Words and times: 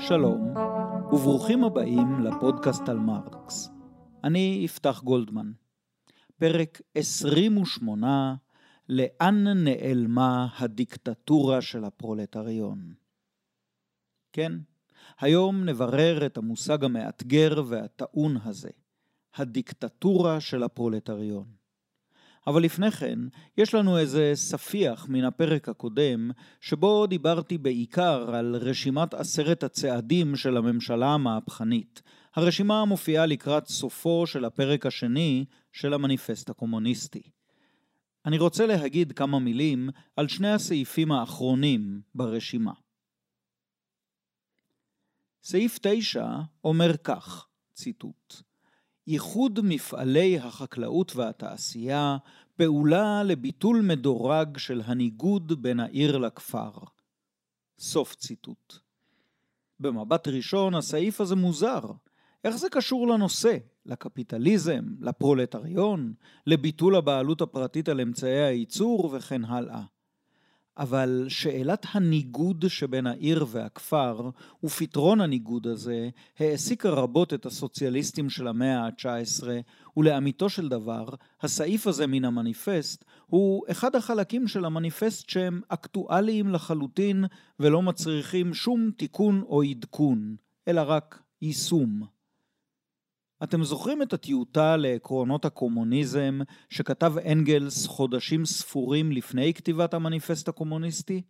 שלום, 0.00 0.54
וברוכים 1.12 1.64
הבאים 1.64 2.20
לפודקאסט 2.20 2.88
על 2.88 2.98
מרקס. 2.98 3.70
אני 4.24 4.60
יפתח 4.64 5.00
גולדמן. 5.04 5.52
פרק 6.38 6.80
28, 6.94 8.34
לאן 8.90 9.48
נעלמה 9.48 10.46
הדיקטטורה 10.58 11.62
של 11.62 11.84
הפרולטריון? 11.84 12.94
כן, 14.32 14.52
היום 15.20 15.64
נברר 15.64 16.26
את 16.26 16.36
המושג 16.36 16.84
המאתגר 16.84 17.62
והטעון 17.66 18.36
הזה, 18.44 18.70
הדיקטטורה 19.34 20.40
של 20.40 20.62
הפרולטריון. 20.62 21.44
אבל 22.46 22.62
לפני 22.62 22.90
כן, 22.90 23.18
יש 23.58 23.74
לנו 23.74 23.98
איזה 23.98 24.32
ספיח 24.34 25.06
מן 25.08 25.24
הפרק 25.24 25.68
הקודם, 25.68 26.30
שבו 26.60 27.06
דיברתי 27.06 27.58
בעיקר 27.58 28.34
על 28.34 28.56
רשימת 28.56 29.14
עשרת 29.14 29.62
הצעדים 29.62 30.36
של 30.36 30.56
הממשלה 30.56 31.08
המהפכנית. 31.08 32.02
הרשימה 32.34 32.84
מופיעה 32.84 33.26
לקראת 33.26 33.68
סופו 33.68 34.26
של 34.26 34.44
הפרק 34.44 34.86
השני 34.86 35.44
של 35.72 35.94
המניפסט 35.94 36.50
הקומוניסטי. 36.50 37.30
אני 38.26 38.38
רוצה 38.38 38.66
להגיד 38.66 39.12
כמה 39.12 39.38
מילים 39.38 39.90
על 40.16 40.28
שני 40.28 40.50
הסעיפים 40.52 41.12
האחרונים 41.12 42.00
ברשימה. 42.14 42.72
סעיף 45.42 45.78
9 45.82 46.26
אומר 46.64 46.96
כך, 46.96 47.46
ציטוט: 47.74 48.42
ייחוד 49.06 49.60
מפעלי 49.62 50.38
החקלאות 50.38 51.16
והתעשייה, 51.16 52.16
פעולה 52.56 53.22
לביטול 53.22 53.80
מדורג 53.80 54.58
של 54.58 54.82
הניגוד 54.84 55.62
בין 55.62 55.80
העיר 55.80 56.18
לכפר. 56.18 56.70
סוף 57.78 58.14
ציטוט. 58.14 58.78
במבט 59.80 60.28
ראשון 60.28 60.74
הסעיף 60.74 61.20
הזה 61.20 61.36
מוזר. 61.36 61.80
איך 62.44 62.56
זה 62.56 62.70
קשור 62.70 63.08
לנושא? 63.08 63.56
לקפיטליזם, 63.86 64.84
לפרולטריון, 65.00 66.12
לביטול 66.46 66.96
הבעלות 66.96 67.40
הפרטית 67.40 67.88
על 67.88 68.00
אמצעי 68.00 68.44
הייצור 68.44 69.10
וכן 69.12 69.44
הלאה. 69.44 69.82
אבל 70.80 71.26
שאלת 71.28 71.86
הניגוד 71.92 72.64
שבין 72.68 73.06
העיר 73.06 73.46
והכפר 73.48 74.30
ופתרון 74.64 75.20
הניגוד 75.20 75.66
הזה 75.66 76.08
העסיקה 76.38 76.90
רבות 76.90 77.34
את 77.34 77.46
הסוציאליסטים 77.46 78.30
של 78.30 78.48
המאה 78.48 78.84
ה-19 78.84 79.46
ולאמיתו 79.96 80.48
של 80.48 80.68
דבר 80.68 81.08
הסעיף 81.40 81.86
הזה 81.86 82.06
מן 82.06 82.24
המניפסט 82.24 83.04
הוא 83.26 83.64
אחד 83.70 83.96
החלקים 83.96 84.48
של 84.48 84.64
המניפסט 84.64 85.28
שהם 85.28 85.60
אקטואליים 85.68 86.48
לחלוטין 86.48 87.24
ולא 87.60 87.82
מצריכים 87.82 88.54
שום 88.54 88.90
תיקון 88.96 89.42
או 89.42 89.62
עדכון 89.62 90.36
אלא 90.68 90.82
רק 90.86 91.22
יישום. 91.42 92.19
אתם 93.42 93.64
זוכרים 93.64 94.02
את 94.02 94.12
הטיוטה 94.12 94.76
לעקרונות 94.76 95.44
הקומוניזם 95.44 96.40
שכתב 96.68 97.12
אנגלס 97.32 97.86
חודשים 97.86 98.44
ספורים 98.44 99.12
לפני 99.12 99.54
כתיבת 99.54 99.94
המניפסט 99.94 100.48
הקומוניסטי? 100.48 101.22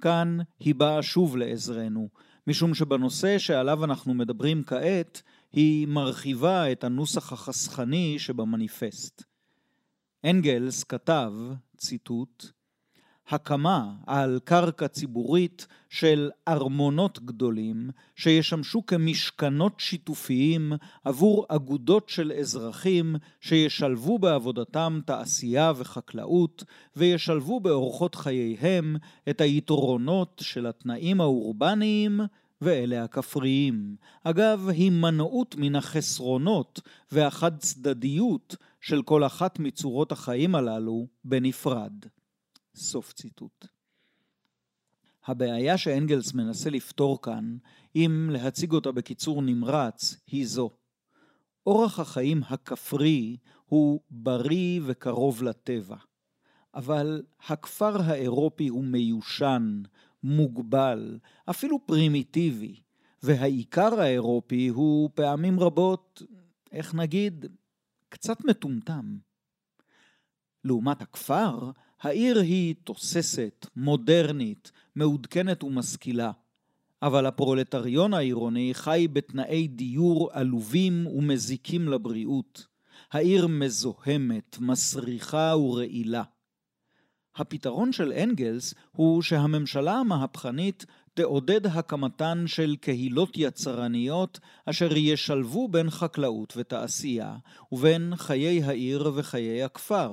כאן 0.00 0.38
היא 0.60 0.74
באה 0.74 1.02
שוב 1.02 1.36
לעזרנו, 1.36 2.08
משום 2.46 2.74
שבנושא 2.74 3.38
שעליו 3.38 3.84
אנחנו 3.84 4.14
מדברים 4.14 4.62
כעת, 4.62 5.22
היא 5.52 5.86
מרחיבה 5.86 6.72
את 6.72 6.84
הנוסח 6.84 7.32
החסכני 7.32 8.18
שבמניפסט. 8.18 9.22
אנגלס 10.24 10.84
כתב, 10.84 11.32
ציטוט, 11.76 12.46
הקמה 13.32 13.92
על 14.06 14.40
קרקע 14.44 14.88
ציבורית 14.88 15.66
של 15.88 16.30
ארמונות 16.48 17.18
גדולים 17.24 17.90
שישמשו 18.16 18.86
כמשכנות 18.86 19.80
שיתופיים 19.80 20.72
עבור 21.04 21.46
אגודות 21.48 22.08
של 22.08 22.32
אזרחים 22.32 23.16
שישלבו 23.40 24.18
בעבודתם 24.18 25.00
תעשייה 25.06 25.72
וחקלאות 25.76 26.64
וישלבו 26.96 27.60
באורחות 27.60 28.14
חייהם 28.14 28.96
את 29.30 29.40
היתרונות 29.40 30.42
של 30.44 30.66
התנאים 30.66 31.20
האורבניים 31.20 32.20
ואלה 32.60 33.04
הכפריים. 33.04 33.96
אגב, 34.24 34.68
הימנעות 34.68 35.54
מן 35.58 35.76
החסרונות 35.76 36.80
והחד 37.12 37.58
צדדיות 37.58 38.56
של 38.80 39.02
כל 39.02 39.24
אחת 39.24 39.58
מצורות 39.58 40.12
החיים 40.12 40.54
הללו 40.54 41.06
בנפרד. 41.24 41.92
סוף 42.74 43.12
ציטוט. 43.12 43.66
הבעיה 45.26 45.78
שאנגלס 45.78 46.34
מנסה 46.34 46.70
לפתור 46.70 47.22
כאן, 47.22 47.56
אם 47.96 48.30
להציג 48.32 48.72
אותה 48.72 48.92
בקיצור 48.92 49.42
נמרץ, 49.42 50.16
היא 50.26 50.46
זו. 50.46 50.70
אורח 51.66 52.00
החיים 52.00 52.42
הכפרי 52.48 53.36
הוא 53.66 54.00
בריא 54.10 54.80
וקרוב 54.84 55.42
לטבע. 55.42 55.96
אבל 56.74 57.22
הכפר 57.48 58.02
האירופי 58.02 58.68
הוא 58.68 58.84
מיושן, 58.84 59.82
מוגבל, 60.22 61.18
אפילו 61.50 61.86
פרימיטיבי, 61.86 62.80
והעיקר 63.22 64.00
האירופי 64.00 64.68
הוא 64.68 65.10
פעמים 65.14 65.60
רבות, 65.60 66.22
איך 66.72 66.94
נגיד, 66.94 67.46
קצת 68.08 68.44
מטומטם. 68.44 69.18
לעומת 70.64 71.02
הכפר, 71.02 71.70
העיר 72.00 72.38
היא 72.40 72.74
תוססת, 72.84 73.66
מודרנית, 73.76 74.72
מעודכנת 74.94 75.64
ומשכילה. 75.64 76.30
אבל 77.02 77.26
הפרולטריון 77.26 78.14
העירוני 78.14 78.70
חי 78.74 79.08
בתנאי 79.12 79.68
דיור 79.68 80.30
עלובים 80.32 81.06
ומזיקים 81.06 81.88
לבריאות. 81.88 82.66
העיר 83.12 83.46
מזוהמת, 83.46 84.58
מסריחה 84.60 85.54
ורעילה. 85.56 86.22
הפתרון 87.36 87.92
של 87.92 88.12
אנגלס 88.12 88.74
הוא 88.92 89.22
שהממשלה 89.22 89.92
המהפכנית 89.92 90.86
תעודד 91.14 91.66
הקמתן 91.66 92.44
של 92.46 92.76
קהילות 92.80 93.32
יצרניות 93.36 94.40
אשר 94.66 94.96
ישלבו 94.96 95.68
בין 95.68 95.90
חקלאות 95.90 96.54
ותעשייה 96.56 97.36
ובין 97.72 98.16
חיי 98.16 98.62
העיר 98.62 99.12
וחיי 99.14 99.62
הכפר. 99.62 100.12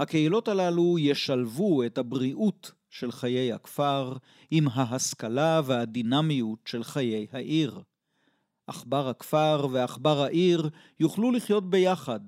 הקהילות 0.00 0.48
הללו 0.48 0.98
ישלבו 0.98 1.82
את 1.82 1.98
הבריאות 1.98 2.72
של 2.90 3.12
חיי 3.12 3.52
הכפר 3.52 4.16
עם 4.50 4.68
ההשכלה 4.68 5.60
והדינמיות 5.64 6.58
של 6.64 6.84
חיי 6.84 7.26
העיר. 7.32 7.80
עכבר 8.66 9.08
הכפר 9.08 9.66
ועכבר 9.70 10.22
העיר 10.22 10.70
יוכלו 11.00 11.30
לחיות 11.30 11.70
ביחד 11.70 12.20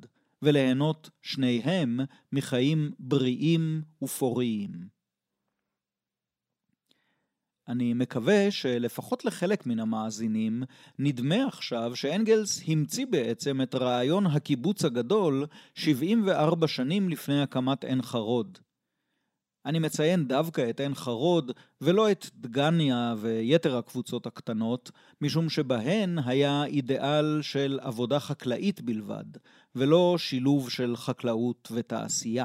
וליהנות 0.43 1.11
שניהם 1.23 2.01
מחיים 2.33 2.91
בריאים 2.99 3.83
ופוריים. 4.03 4.92
אני 7.69 7.95
מקווה 7.95 8.51
שלפחות 8.51 9.25
לחלק 9.25 9.67
מן 9.67 9.81
המאזינים 9.81 10.63
נדמה 10.99 11.47
עכשיו 11.47 11.97
שאנגלס 11.97 12.63
המציא 12.69 13.07
בעצם 13.07 13.63
את 13.63 13.75
רעיון 13.75 14.27
הקיבוץ 14.27 14.85
הגדול 14.85 15.47
74 15.75 16.69
שנים 16.69 17.09
לפני 17.09 17.43
הקמת 17.43 17.85
עין 17.85 18.03
חרוד. 18.03 18.59
אני 19.67 19.79
מציין 19.79 20.29
דווקא 20.29 20.71
את 20.71 20.81
עין 20.81 20.95
חרוד 20.95 21.53
ולא 21.81 22.11
את 22.11 22.27
דגניה 22.35 23.15
ויתר 23.19 23.77
הקבוצות 23.77 24.27
הקטנות, 24.27 24.91
משום 25.21 25.49
שבהן 25.49 26.19
היה 26.19 26.65
אידיאל 26.65 27.43
של 27.43 27.79
עבודה 27.83 28.21
חקלאית 28.21 28.81
בלבד, 28.81 29.25
ולא 29.75 30.15
שילוב 30.19 30.71
של 30.71 30.97
חקלאות 30.97 31.69
ותעשייה. 31.75 32.45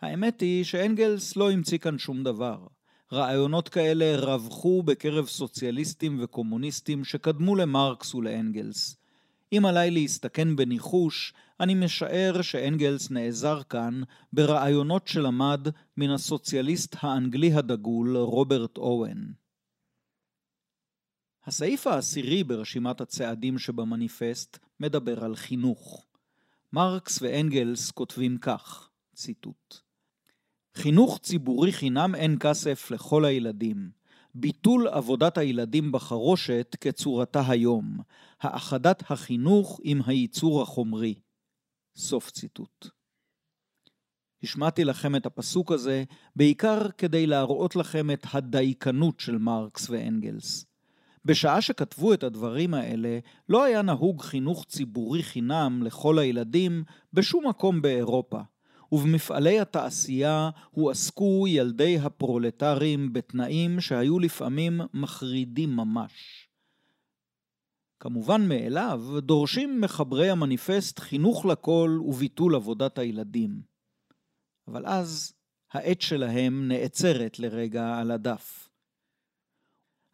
האמת 0.00 0.40
היא 0.40 0.64
שאנגלס 0.64 1.36
לא 1.36 1.50
המציא 1.50 1.78
כאן 1.78 1.98
שום 1.98 2.22
דבר. 2.22 2.66
רעיונות 3.12 3.68
כאלה 3.68 4.16
רווחו 4.16 4.82
בקרב 4.82 5.26
סוציאליסטים 5.26 6.18
וקומוניסטים 6.22 7.04
שקדמו 7.04 7.56
למרקס 7.56 8.14
ולאנגלס. 8.14 8.96
אם 9.52 9.62
עליי 9.68 9.90
להסתכן 9.90 10.56
בניחוש, 10.56 11.34
אני 11.60 11.74
משער 11.74 12.42
שאנגלס 12.42 13.10
נעזר 13.10 13.62
כאן 13.62 14.02
ברעיונות 14.32 15.08
שלמד 15.08 15.68
מן 15.96 16.10
הסוציאליסט 16.10 16.96
האנגלי 17.00 17.52
הדגול 17.52 18.16
רוברט 18.16 18.76
אוהן. 18.78 19.32
הסעיף 21.44 21.86
העשירי 21.86 22.44
ברשימת 22.44 23.00
הצעדים 23.00 23.58
שבמניפסט 23.58 24.58
מדבר 24.80 25.24
על 25.24 25.36
חינוך. 25.36 26.06
מרקס 26.72 27.22
ואנגלס 27.22 27.90
כותבים 27.90 28.38
כך, 28.38 28.90
ציטוט: 29.14 29.85
חינוך 30.76 31.18
ציבורי 31.18 31.72
חינם 31.72 32.14
אין 32.14 32.36
כסף 32.40 32.90
לכל 32.90 33.24
הילדים. 33.24 33.90
ביטול 34.34 34.88
עבודת 34.88 35.38
הילדים 35.38 35.92
בחרושת 35.92 36.76
כצורתה 36.80 37.42
היום. 37.48 37.98
האחדת 38.40 39.10
החינוך 39.10 39.80
עם 39.82 40.00
הייצור 40.06 40.62
החומרי. 40.62 41.14
סוף 41.96 42.30
ציטוט. 42.30 42.88
השמעתי 44.42 44.84
לכם 44.84 45.16
את 45.16 45.26
הפסוק 45.26 45.72
הזה 45.72 46.04
בעיקר 46.36 46.90
כדי 46.90 47.26
להראות 47.26 47.76
לכם 47.76 48.10
את 48.10 48.26
הדייקנות 48.32 49.20
של 49.20 49.38
מרקס 49.38 49.90
ואנגלס. 49.90 50.66
בשעה 51.24 51.60
שכתבו 51.60 52.14
את 52.14 52.22
הדברים 52.22 52.74
האלה, 52.74 53.18
לא 53.48 53.64
היה 53.64 53.82
נהוג 53.82 54.22
חינוך 54.22 54.64
ציבורי 54.68 55.22
חינם 55.22 55.82
לכל 55.82 56.18
הילדים 56.18 56.84
בשום 57.12 57.46
מקום 57.46 57.82
באירופה, 57.82 58.40
ובמפעלי 58.96 59.60
התעשייה 59.60 60.50
הועסקו 60.70 61.44
ילדי 61.48 61.98
הפרולטרים 61.98 63.12
בתנאים 63.12 63.80
שהיו 63.80 64.18
לפעמים 64.18 64.80
מחרידים 64.94 65.76
ממש. 65.76 66.48
כמובן 68.00 68.48
מאליו, 68.48 69.02
דורשים 69.20 69.80
מחברי 69.80 70.30
המניפסט 70.30 70.98
חינוך 70.98 71.46
לכל 71.46 71.98
וביטול 72.04 72.54
עבודת 72.54 72.98
הילדים. 72.98 73.62
אבל 74.68 74.86
אז 74.86 75.32
העת 75.72 76.00
שלהם 76.00 76.68
נעצרת 76.68 77.38
לרגע 77.38 77.96
על 77.98 78.10
הדף. 78.10 78.68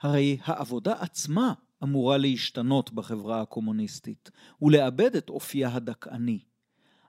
הרי 0.01 0.39
העבודה 0.45 0.93
עצמה 1.01 1.55
אמורה 1.83 2.19
להשתנות 2.19 2.93
בחברה 2.93 3.41
הקומוניסטית 3.43 4.31
ולאבד 4.63 5.17
את 5.17 5.29
אופייה 5.29 5.75
הדכאני. 5.75 6.52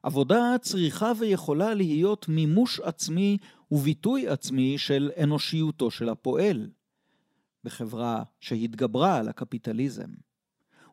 עבודה 0.03 0.55
צריכה 0.61 1.11
ויכולה 1.19 1.73
להיות 1.73 2.29
מימוש 2.29 2.79
עצמי 2.79 3.37
וביטוי 3.71 4.27
עצמי 4.27 4.77
של 4.77 5.11
אנושיותו 5.23 5.91
של 5.91 6.09
הפועל, 6.09 6.69
בחברה 7.63 8.23
שהתגברה 8.39 9.17
על 9.17 9.29
הקפיטליזם. 9.29 10.09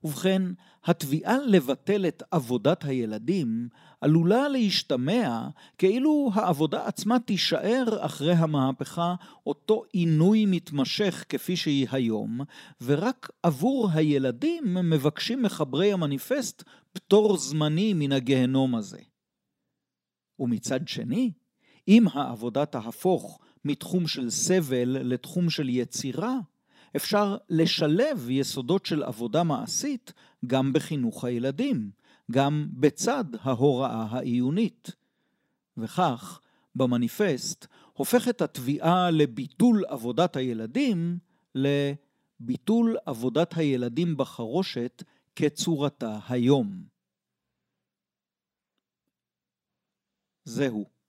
ובכן, 0.04 0.42
התביעה 0.84 1.38
לבטל 1.46 2.06
את 2.08 2.22
עבודת 2.30 2.84
הילדים 2.84 3.68
עלולה 4.00 4.48
להשתמע 4.48 5.48
כאילו 5.78 6.30
העבודה 6.34 6.86
עצמה 6.86 7.18
תישאר 7.18 7.84
אחרי 8.00 8.32
המהפכה 8.32 9.14
אותו 9.46 9.82
עינוי 9.92 10.46
מתמשך 10.46 11.24
כפי 11.28 11.56
שהיא 11.56 11.86
היום, 11.90 12.40
ורק 12.82 13.30
עבור 13.42 13.90
הילדים 13.92 14.74
מבקשים 14.74 15.42
מחברי 15.42 15.92
המניפסט 15.92 16.64
פטור 16.92 17.36
זמני 17.36 17.94
מן 17.94 18.12
הגהנום 18.12 18.74
הזה. 18.74 19.00
ומצד 20.38 20.88
שני, 20.88 21.32
אם 21.88 22.06
העבודה 22.12 22.66
תהפוך 22.66 23.40
מתחום 23.64 24.06
של 24.06 24.30
סבל 24.30 24.88
לתחום 24.88 25.50
של 25.50 25.68
יצירה, 25.68 26.38
אפשר 26.96 27.36
לשלב 27.48 28.30
יסודות 28.30 28.86
של 28.86 29.02
עבודה 29.02 29.42
מעשית 29.42 30.12
גם 30.46 30.72
בחינוך 30.72 31.24
הילדים, 31.24 31.90
גם 32.30 32.68
בצד 32.72 33.24
ההוראה 33.40 34.06
העיונית. 34.10 34.90
וכך, 35.76 36.40
במניפסט, 36.74 37.66
הופכת 37.92 38.42
התביעה 38.42 39.10
לביטול 39.10 39.84
עבודת 39.88 40.36
הילדים 40.36 41.18
לביטול 41.54 42.96
עבודת 43.06 43.56
הילדים 43.56 44.16
בחרושת 44.16 45.02
כצורתה 45.36 46.18
היום. 46.28 46.84
זהו. 50.44 51.00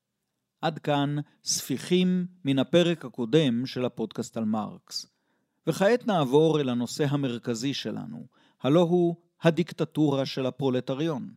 עד 0.61 0.79
כאן 0.79 1.15
ספיחים 1.43 2.27
מן 2.45 2.59
הפרק 2.59 3.05
הקודם 3.05 3.65
של 3.65 3.85
הפודקאסט 3.85 4.37
על 4.37 4.45
מרקס. 4.45 5.10
וכעת 5.67 6.07
נעבור 6.07 6.61
אל 6.61 6.69
הנושא 6.69 7.05
המרכזי 7.09 7.73
שלנו, 7.73 8.25
הלא 8.61 8.79
הוא 8.79 9.15
הדיקטטורה 9.41 10.25
של 10.25 10.45
הפרולטריון. 10.45 11.33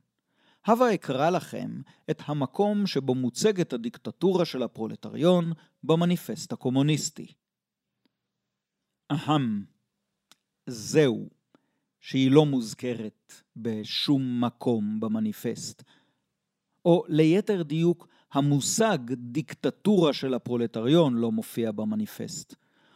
הבה 0.67 0.95
אקרא 0.95 1.31
לכם 1.31 1.81
את 2.11 2.23
המקום 2.25 2.87
שבו 2.87 3.15
מוצגת 3.15 3.73
הדיקטטורה 3.73 4.45
של 4.45 4.63
הפרולטריון 4.63 5.53
במניפסט 5.85 6.53
הקומוניסטי. 6.53 7.35
אהם, 9.13 9.65
זהו, 10.67 11.29
שהיא 12.01 12.31
לא 12.31 12.47
מוזכרת 12.47 13.33
בשום 13.57 14.45
מקום 14.45 15.01
במניפסט. 15.01 15.83
או 16.85 17.05
ליתר 17.09 17.63
דיוק, 17.63 18.09
המושג 18.33 18.99
דיקטטורה 19.13 20.13
של 20.13 20.35
הפרולטריון 20.35 21.15
לא 21.15 21.33
מופיע 21.33 21.73
במניפסט. 21.73 22.55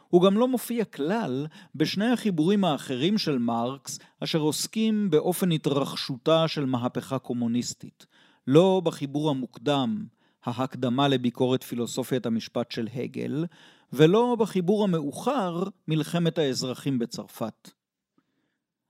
הוא 0.08 0.22
גם 0.22 0.38
לא 0.38 0.49
מופיע 0.49 0.84
כלל 0.84 1.46
בשני 1.75 2.06
החיבורים 2.06 2.64
האחרים 2.64 3.19
של 3.19 3.38
מרקס, 3.38 3.99
אשר 4.20 4.38
עוסקים 4.38 5.10
באופן 5.10 5.52
התרחשותה 5.52 6.49
של 6.49 6.64
מהפכה 6.64 7.19
קומוניסטית. 7.19 8.06
לא 8.46 8.81
בחיבור 8.84 9.31
המוקדם, 9.31 10.06
ההקדמה 10.44 11.08
לביקורת 11.08 11.62
פילוסופיית 11.62 12.26
המשפט 12.26 12.70
של 12.70 12.88
הגל, 12.94 13.46
ולא 13.93 14.37
בחיבור 14.38 14.84
המאוחר, 14.84 15.62
מלחמת 15.88 16.38
האזרחים 16.38 16.99
בצרפת. 16.99 17.70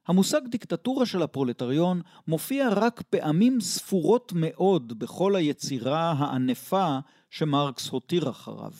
המושג 0.08 0.40
דיקטטורה 0.50 1.06
של 1.06 1.22
הפרולטריון 1.22 2.00
מופיע 2.28 2.68
רק 2.68 3.02
פעמים 3.02 3.60
ספורות 3.60 4.32
מאוד 4.36 4.98
בכל 4.98 5.36
היצירה 5.36 6.14
הענפה 6.18 6.98
שמרקס 7.30 7.88
הותיר 7.88 8.30
אחריו. 8.30 8.72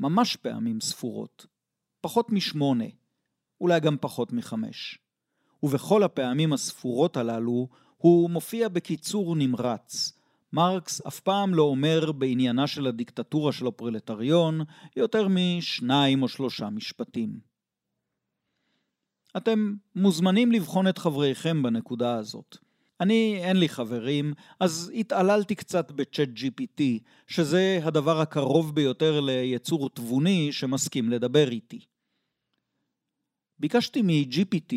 ממש 0.00 0.36
פעמים 0.36 0.80
ספורות, 0.80 1.46
פחות 2.00 2.32
משמונה, 2.32 2.84
אולי 3.60 3.80
גם 3.80 3.96
פחות 4.00 4.32
מחמש. 4.32 4.98
ובכל 5.62 6.02
הפעמים 6.02 6.52
הספורות 6.52 7.16
הללו 7.16 7.68
הוא 7.96 8.30
מופיע 8.30 8.68
בקיצור 8.68 9.36
נמרץ. 9.36 10.12
מרקס 10.52 11.00
אף 11.00 11.20
פעם 11.20 11.54
לא 11.54 11.62
אומר 11.62 12.12
בעניינה 12.12 12.66
של 12.66 12.86
הדיקטטורה 12.86 13.52
של 13.52 13.66
הפרולטריון 13.66 14.60
יותר 14.96 15.28
משניים 15.30 16.22
או 16.22 16.28
שלושה 16.28 16.70
משפטים. 16.70 17.40
אתם 19.36 19.74
מוזמנים 19.94 20.52
לבחון 20.52 20.88
את 20.88 20.98
חבריכם 20.98 21.62
בנקודה 21.62 22.14
הזאת. 22.14 22.65
אני, 23.00 23.40
אין 23.42 23.56
לי 23.56 23.68
חברים, 23.68 24.34
אז 24.60 24.92
התעללתי 24.94 25.54
קצת 25.54 25.92
בצ'אט 25.92 26.28
GPT, 26.28 26.82
שזה 27.26 27.80
הדבר 27.82 28.20
הקרוב 28.20 28.74
ביותר 28.74 29.20
ליצור 29.20 29.90
תבוני 29.90 30.52
שמסכים 30.52 31.10
לדבר 31.10 31.48
איתי. 31.48 31.80
ביקשתי 33.58 34.02
מ-GPT 34.02 34.74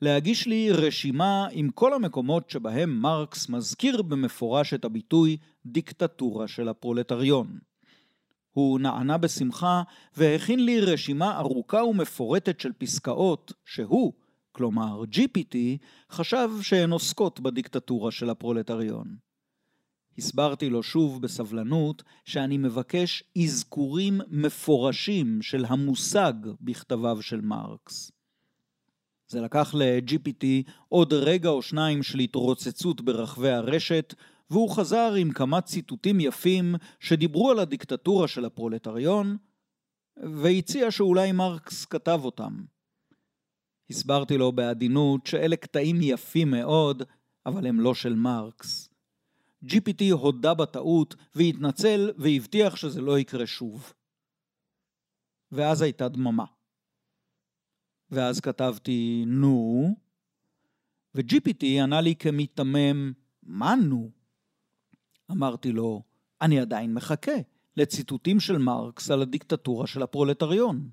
להגיש 0.00 0.46
לי 0.46 0.72
רשימה 0.72 1.46
עם 1.50 1.70
כל 1.70 1.94
המקומות 1.94 2.50
שבהם 2.50 2.98
מרקס 2.98 3.48
מזכיר 3.48 4.02
במפורש 4.02 4.74
את 4.74 4.84
הביטוי 4.84 5.36
דיקטטורה 5.66 6.48
של 6.48 6.68
הפרולטריון. 6.68 7.58
הוא 8.52 8.80
נענה 8.80 9.18
בשמחה 9.18 9.82
והכין 10.16 10.64
לי 10.64 10.80
רשימה 10.80 11.38
ארוכה 11.38 11.84
ומפורטת 11.84 12.60
של 12.60 12.72
פסקאות 12.78 13.52
שהוא, 13.64 14.12
כלומר 14.52 15.02
GPT, 15.12 15.56
חשב 16.10 16.50
שהן 16.62 16.90
עוסקות 16.90 17.40
בדיקטטורה 17.40 18.10
של 18.10 18.30
הפרולטריון. 18.30 19.16
הסברתי 20.18 20.70
לו 20.70 20.82
שוב 20.82 21.22
בסבלנות 21.22 22.02
שאני 22.24 22.58
מבקש 22.58 23.24
אזכורים 23.42 24.20
מפורשים 24.28 25.42
של 25.42 25.64
המושג 25.64 26.32
בכתביו 26.60 27.22
של 27.22 27.40
מרקס. 27.40 28.12
זה 29.28 29.40
לקח 29.40 29.74
ל-GPT 29.74 30.70
עוד 30.88 31.12
רגע 31.12 31.48
או 31.48 31.62
שניים 31.62 32.02
של 32.02 32.18
התרוצצות 32.18 33.00
ברחבי 33.00 33.50
הרשת, 33.50 34.14
והוא 34.50 34.70
חזר 34.70 35.14
עם 35.14 35.32
כמה 35.32 35.60
ציטוטים 35.60 36.20
יפים 36.20 36.74
שדיברו 37.00 37.50
על 37.50 37.58
הדיקטטורה 37.58 38.28
של 38.28 38.44
הפרולטריון, 38.44 39.36
והציע 40.16 40.90
שאולי 40.90 41.32
מרקס 41.32 41.84
כתב 41.84 42.20
אותם. 42.24 42.71
הסברתי 43.92 44.38
לו 44.38 44.52
בעדינות 44.52 45.26
שאלה 45.26 45.56
קטעים 45.56 45.96
יפים 46.02 46.50
מאוד, 46.50 47.02
אבל 47.46 47.66
הם 47.66 47.80
לא 47.80 47.94
של 47.94 48.14
מרקס. 48.14 48.88
GPT 49.64 50.12
הודה 50.12 50.54
בטעות 50.54 51.14
והתנצל 51.34 52.10
והבטיח 52.18 52.76
שזה 52.76 53.00
לא 53.00 53.18
יקרה 53.18 53.46
שוב. 53.46 53.92
ואז 55.52 55.82
הייתה 55.82 56.08
דממה. 56.08 56.44
ואז 58.10 58.40
כתבתי 58.40 59.24
נו, 59.26 59.94
ו-GPT 61.14 61.64
ענה 61.82 62.00
לי 62.00 62.14
כמיתמם, 62.14 63.12
מה 63.42 63.74
נו? 63.74 64.10
אמרתי 65.30 65.72
לו, 65.72 66.02
אני 66.40 66.60
עדיין 66.60 66.94
מחכה 66.94 67.32
לציטוטים 67.76 68.40
של 68.40 68.58
מרקס 68.58 69.10
על 69.10 69.22
הדיקטטורה 69.22 69.86
של 69.86 70.02
הפרולטריון. 70.02 70.90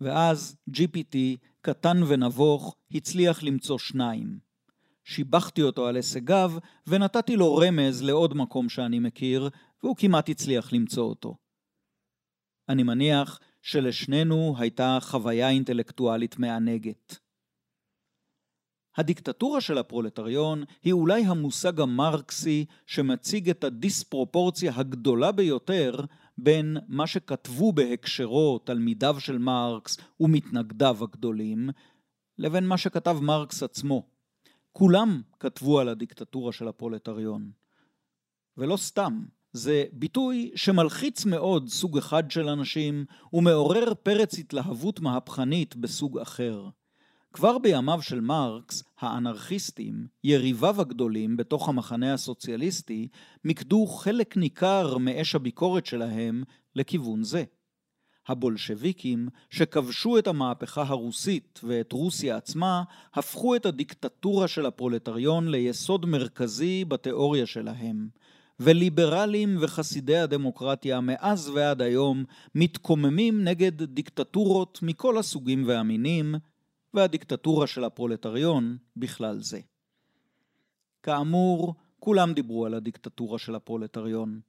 ואז 0.00 0.56
GPT, 0.70 1.16
קטן 1.62 2.02
ונבוך, 2.08 2.76
הצליח 2.90 3.42
למצוא 3.42 3.78
שניים. 3.78 4.38
שיבחתי 5.04 5.62
אותו 5.62 5.86
על 5.86 5.96
הישגיו, 5.96 6.52
ונתתי 6.86 7.36
לו 7.36 7.56
רמז 7.56 8.02
לעוד 8.02 8.34
מקום 8.34 8.68
שאני 8.68 8.98
מכיר, 8.98 9.50
והוא 9.82 9.96
כמעט 9.96 10.28
הצליח 10.28 10.72
למצוא 10.72 11.04
אותו. 11.04 11.36
אני 12.68 12.82
מניח 12.82 13.40
שלשנינו 13.62 14.54
הייתה 14.58 14.98
חוויה 15.00 15.50
אינטלקטואלית 15.50 16.38
מענגת. 16.38 17.18
הדיקטטורה 18.96 19.60
של 19.60 19.78
הפרולטריון 19.78 20.64
היא 20.82 20.92
אולי 20.92 21.24
המושג 21.24 21.80
המרקסי 21.80 22.64
שמציג 22.86 23.50
את 23.50 23.64
הדיספרופורציה 23.64 24.72
הגדולה 24.76 25.32
ביותר 25.32 26.04
בין 26.38 26.76
מה 26.88 27.06
שכתבו 27.06 27.72
בהקשרו 27.72 28.58
תלמידיו 28.58 29.16
של 29.20 29.38
מרקס 29.38 29.96
ומתנגדיו 30.20 30.96
הגדולים, 31.00 31.70
לבין 32.38 32.66
מה 32.66 32.78
שכתב 32.78 33.18
מרקס 33.22 33.62
עצמו. 33.62 34.06
כולם 34.72 35.22
כתבו 35.40 35.80
על 35.80 35.88
הדיקטטורה 35.88 36.52
של 36.52 36.68
הפרולטריון. 36.68 37.50
ולא 38.56 38.76
סתם, 38.76 39.24
זה 39.52 39.84
ביטוי 39.92 40.52
שמלחיץ 40.54 41.24
מאוד 41.24 41.68
סוג 41.68 41.98
אחד 41.98 42.30
של 42.30 42.48
אנשים 42.48 43.04
ומעורר 43.32 43.94
פרץ 43.94 44.38
התלהבות 44.38 45.00
מהפכנית 45.00 45.76
בסוג 45.76 46.18
אחר. 46.18 46.68
כבר 47.32 47.58
בימיו 47.58 48.02
של 48.02 48.20
מרקס, 48.20 48.82
האנרכיסטים, 49.00 50.06
יריביו 50.24 50.80
הגדולים 50.80 51.36
בתוך 51.36 51.68
המחנה 51.68 52.14
הסוציאליסטי, 52.14 53.08
מיקדו 53.44 53.86
חלק 53.86 54.36
ניכר 54.36 54.98
מאש 54.98 55.34
הביקורת 55.34 55.86
שלהם 55.86 56.44
לכיוון 56.76 57.22
זה. 57.22 57.44
הבולשביקים, 58.28 59.28
שכבשו 59.50 60.18
את 60.18 60.26
המהפכה 60.26 60.82
הרוסית 60.82 61.60
ואת 61.64 61.92
רוסיה 61.92 62.36
עצמה, 62.36 62.82
הפכו 63.14 63.56
את 63.56 63.66
הדיקטטורה 63.66 64.48
של 64.48 64.66
הפרולטריון 64.66 65.48
ליסוד 65.48 66.06
מרכזי 66.06 66.84
בתיאוריה 66.84 67.46
שלהם. 67.46 68.08
וליברלים 68.60 69.56
וחסידי 69.60 70.16
הדמוקרטיה 70.16 71.00
מאז 71.00 71.48
ועד 71.48 71.82
היום 71.82 72.24
מתקוממים 72.54 73.44
נגד 73.44 73.82
דיקטטורות 73.82 74.78
מכל 74.82 75.18
הסוגים 75.18 75.64
והמינים, 75.66 76.34
והדיקטטורה 76.94 77.66
של 77.66 77.84
הפרולטריון 77.84 78.76
בכלל 78.96 79.40
זה. 79.40 79.60
כאמור, 81.02 81.74
כולם 81.98 82.32
דיברו 82.32 82.66
על 82.66 82.74
הדיקטטורה 82.74 83.38
של 83.38 83.54
הפרולטריון. 83.54 84.40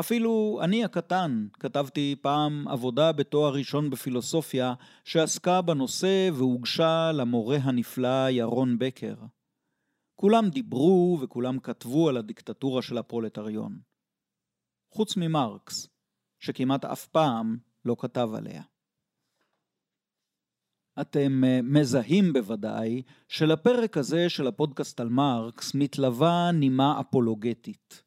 אפילו 0.00 0.60
אני 0.62 0.84
הקטן 0.84 1.46
כתבתי 1.52 2.16
פעם 2.22 2.68
עבודה 2.68 3.12
בתואר 3.12 3.54
ראשון 3.54 3.90
בפילוסופיה 3.90 4.74
שעסקה 5.04 5.62
בנושא 5.62 6.30
והוגשה 6.32 7.12
למורה 7.12 7.56
הנפלא 7.56 8.30
ירון 8.30 8.78
בקר. 8.78 9.14
כולם 10.16 10.48
דיברו 10.48 11.18
וכולם 11.20 11.58
כתבו 11.58 12.08
על 12.08 12.16
הדיקטטורה 12.16 12.82
של 12.82 12.98
הפרולטריון. 12.98 13.80
חוץ 14.90 15.16
ממרקס, 15.16 15.88
שכמעט 16.38 16.84
אף 16.84 17.06
פעם 17.06 17.58
לא 17.84 17.96
כתב 17.98 18.28
עליה. 18.34 18.62
אתם 21.00 21.44
אה, 21.44 21.60
מזהים 21.62 22.32
בוודאי 22.32 23.02
שלפרק 23.28 23.96
הזה 23.96 24.28
של 24.28 24.46
הפודקאסט 24.46 25.00
על 25.00 25.08
מרקס 25.08 25.74
מתלווה 25.74 26.52
נימה 26.52 27.00
אפולוגטית. 27.00 28.02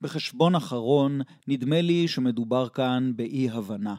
בחשבון 0.00 0.54
אחרון 0.54 1.20
נדמה 1.48 1.80
לי 1.80 2.08
שמדובר 2.08 2.68
כאן 2.68 3.12
באי 3.16 3.50
הבנה, 3.50 3.94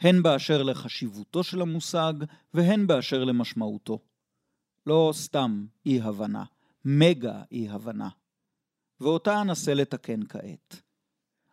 הן 0.00 0.22
באשר 0.22 0.62
לחשיבותו 0.62 1.44
של 1.44 1.60
המושג 1.60 2.12
והן 2.54 2.86
באשר 2.86 3.24
למשמעותו. 3.24 3.98
לא 4.86 5.10
סתם 5.14 5.66
אי 5.86 6.00
הבנה, 6.00 6.44
מגה 6.84 7.42
אי 7.52 7.68
הבנה. 7.68 8.08
ואותה 9.00 9.40
אנסה 9.40 9.74
לתקן 9.74 10.20
כעת. 10.28 10.82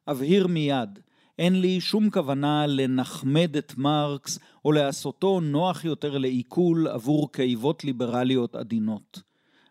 אבהיר 0.08 0.48
מיד 0.48 1.00
אין 1.40 1.62
לי 1.62 1.82
שום 1.82 2.10
כוונה 2.10 2.68
לנחמד 2.68 3.56
את 3.58 3.78
מרקס 3.78 4.40
או 4.66 4.72
לעשותו 4.72 5.40
נוח 5.40 5.86
יותר 5.86 6.18
לעיכול 6.18 6.88
עבור 6.88 7.32
קיבות 7.32 7.84
ליברליות 7.84 8.56
עדינות. 8.56 9.22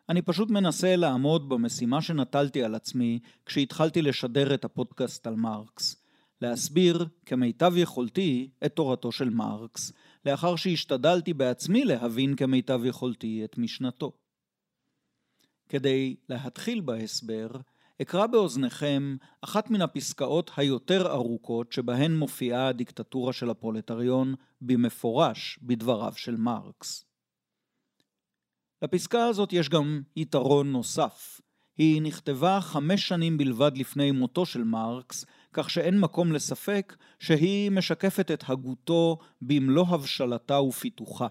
אני 0.08 0.22
פשוט 0.22 0.50
מנסה 0.50 0.96
לעמוד 0.96 1.48
במשימה 1.48 2.02
שנטלתי 2.02 2.62
על 2.62 2.74
עצמי 2.74 3.18
כשהתחלתי 3.46 4.02
לשדר 4.02 4.54
את 4.54 4.64
הפודקאסט 4.64 5.26
על 5.26 5.34
מרקס. 5.34 5.96
להסביר 6.42 7.06
כמיטב 7.26 7.72
יכולתי 7.76 8.50
את 8.64 8.72
תורתו 8.72 9.12
של 9.12 9.30
מרקס, 9.30 9.92
לאחר 10.26 10.56
שהשתדלתי 10.56 11.32
בעצמי 11.34 11.84
להבין 11.84 12.36
כמיטב 12.36 12.80
יכולתי 12.84 13.44
את 13.44 13.58
משנתו. 13.58 14.12
כדי 15.68 16.16
להתחיל 16.28 16.80
בהסבר, 16.80 17.48
אקרא 18.02 18.26
באוזניכם 18.26 19.16
אחת 19.40 19.70
מן 19.70 19.82
הפסקאות 19.82 20.50
היותר 20.56 21.06
ארוכות 21.12 21.72
שבהן 21.72 22.16
מופיעה 22.16 22.68
הדיקטטורה 22.68 23.32
של 23.32 23.50
הפרולטריון 23.50 24.34
במפורש 24.60 25.58
בדבריו 25.62 26.12
של 26.16 26.36
מרקס. 26.36 27.04
לפסקה 28.82 29.24
הזאת 29.24 29.52
יש 29.52 29.68
גם 29.68 30.02
יתרון 30.16 30.72
נוסף. 30.72 31.40
היא 31.78 32.02
נכתבה 32.02 32.60
חמש 32.60 33.08
שנים 33.08 33.38
בלבד 33.38 33.72
לפני 33.76 34.10
מותו 34.10 34.46
של 34.46 34.64
מרקס, 34.64 35.24
כך 35.52 35.70
שאין 35.70 36.00
מקום 36.00 36.32
לספק 36.32 36.96
שהיא 37.18 37.70
משקפת 37.70 38.30
את 38.30 38.44
הגותו 38.48 39.18
במלוא 39.42 39.86
הבשלתה 39.88 40.60
ופיתוחה. 40.60 41.26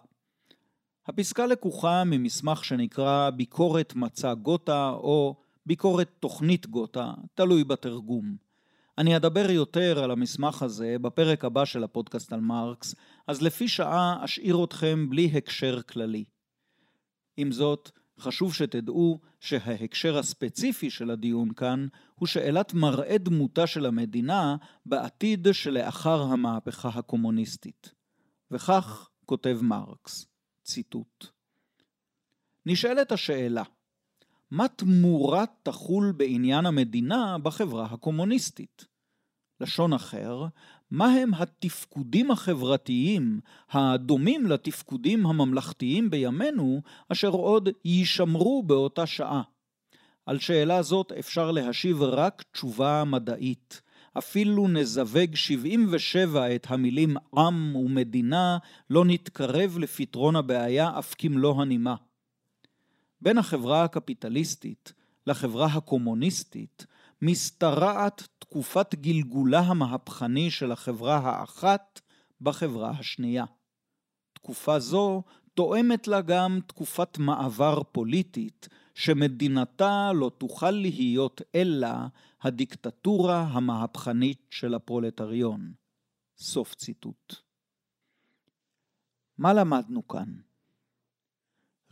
הפסקה 1.08 1.46
לקוחה 1.46 2.04
ממסמך 2.04 2.66
שנקרא 2.66 3.30
ביקורת 3.30 3.96
מצע 3.96 4.34
גותה 4.34 4.90
או 4.90 5.36
ביקורת 5.66 6.10
תוכנית 6.20 6.68
גותה, 6.68 7.12
תלוי 7.34 7.64
בתרגום. 7.64 8.36
אני 8.98 9.16
אדבר 9.16 9.52
יותר 9.52 10.04
על 10.04 10.12
המסמך 10.12 10.62
הזה 10.62 10.96
בפרק 11.02 11.46
הבא 11.46 11.66
של 11.66 11.84
הפודקאסט 11.84 12.34
על 12.34 12.40
מרקס, 12.40 12.96
אז 13.28 13.42
לפי 13.42 13.68
שעה 13.68 14.26
אשאיר 14.26 14.64
אתכם 14.64 15.10
בלי 15.10 15.32
הקשר 15.34 15.82
כללי. 15.82 16.24
עם 17.38 17.52
זאת, 17.52 17.92
חשוב 18.20 18.54
שתדעו 18.54 19.20
שההקשר 19.40 20.18
הספציפי 20.18 20.90
של 20.90 21.12
הדיון 21.12 21.54
כאן 21.54 21.88
הוא 22.16 22.28
שאלת 22.28 22.74
מראה 22.74 23.18
דמותה 23.18 23.68
של 23.68 23.86
המדינה 23.86 24.56
בעתיד 24.86 25.48
שלאחר 25.52 26.22
המהפכה 26.22 26.90
הקומוניסטית. 26.90 27.92
וכך 28.52 29.10
כותב 29.26 29.60
מרקס, 29.62 30.26
ציטוט: 30.64 31.28
נשאלת 32.66 33.12
השאלה, 33.12 33.64
מה 34.52 34.68
תמורה 34.68 35.44
תחול 35.64 36.12
בעניין 36.18 36.66
המדינה 36.66 37.38
בחברה 37.38 37.86
הקומוניסטית? 37.86 38.86
לשון 39.62 39.94
אחר, 39.94 40.46
מהם 40.92 41.34
התפקודים 41.34 42.32
החברתיים 42.32 43.40
הדומים 43.72 44.48
לתפקודים 44.48 45.26
הממלכתיים 45.26 46.10
בימינו, 46.10 46.82
אשר 47.12 47.30
עוד 47.30 47.70
יישמרו 47.86 48.64
באותה 48.64 49.06
שעה? 49.06 49.42
על 50.26 50.40
שאלה 50.40 50.82
זאת 50.82 51.12
אפשר 51.12 51.52
להשיב 51.52 52.02
רק 52.02 52.44
תשובה 52.52 53.04
מדעית. 53.04 53.82
אפילו 54.18 54.68
נזווג 54.68 55.36
77 55.36 56.56
את 56.56 56.68
המילים 56.70 57.18
עם 57.38 57.76
ומדינה, 57.76 58.58
לא 58.90 59.06
נתקרב 59.06 59.78
לפתרון 59.78 60.36
הבעיה 60.36 61.00
אף 61.00 61.16
כמלוא 61.18 61.62
הנימה. 61.62 61.96
בין 63.22 63.38
החברה 63.38 63.84
הקפיטליסטית 63.84 64.94
לחברה 65.28 65.66
הקומוניסטית 65.66 66.86
משתרעת 67.22 68.28
תקופת 68.40 68.96
גלגולה 68.96 69.60
המהפכני 69.60 70.52
של 70.52 70.72
החברה 70.72 71.18
האחת 71.18 72.02
בחברה 72.42 72.90
השנייה. 72.90 73.46
תקופה 74.34 74.80
זו 74.80 75.24
תואמת 75.54 76.08
לה 76.08 76.22
גם 76.22 76.60
תקופת 76.68 77.18
מעבר 77.18 77.84
פוליטית, 77.84 78.70
שמדינתה 78.96 80.12
לא 80.14 80.32
תוכל 80.38 80.72
להיות 80.72 81.42
אלא 81.56 81.88
הדיקטטורה 82.42 83.42
המהפכנית 83.42 84.42
של 84.50 84.74
הפרולטריון. 84.74 85.74
סוף 86.38 86.76
ציטוט. 86.76 87.36
מה 89.38 89.54
למדנו 89.54 90.08
כאן? 90.08 90.36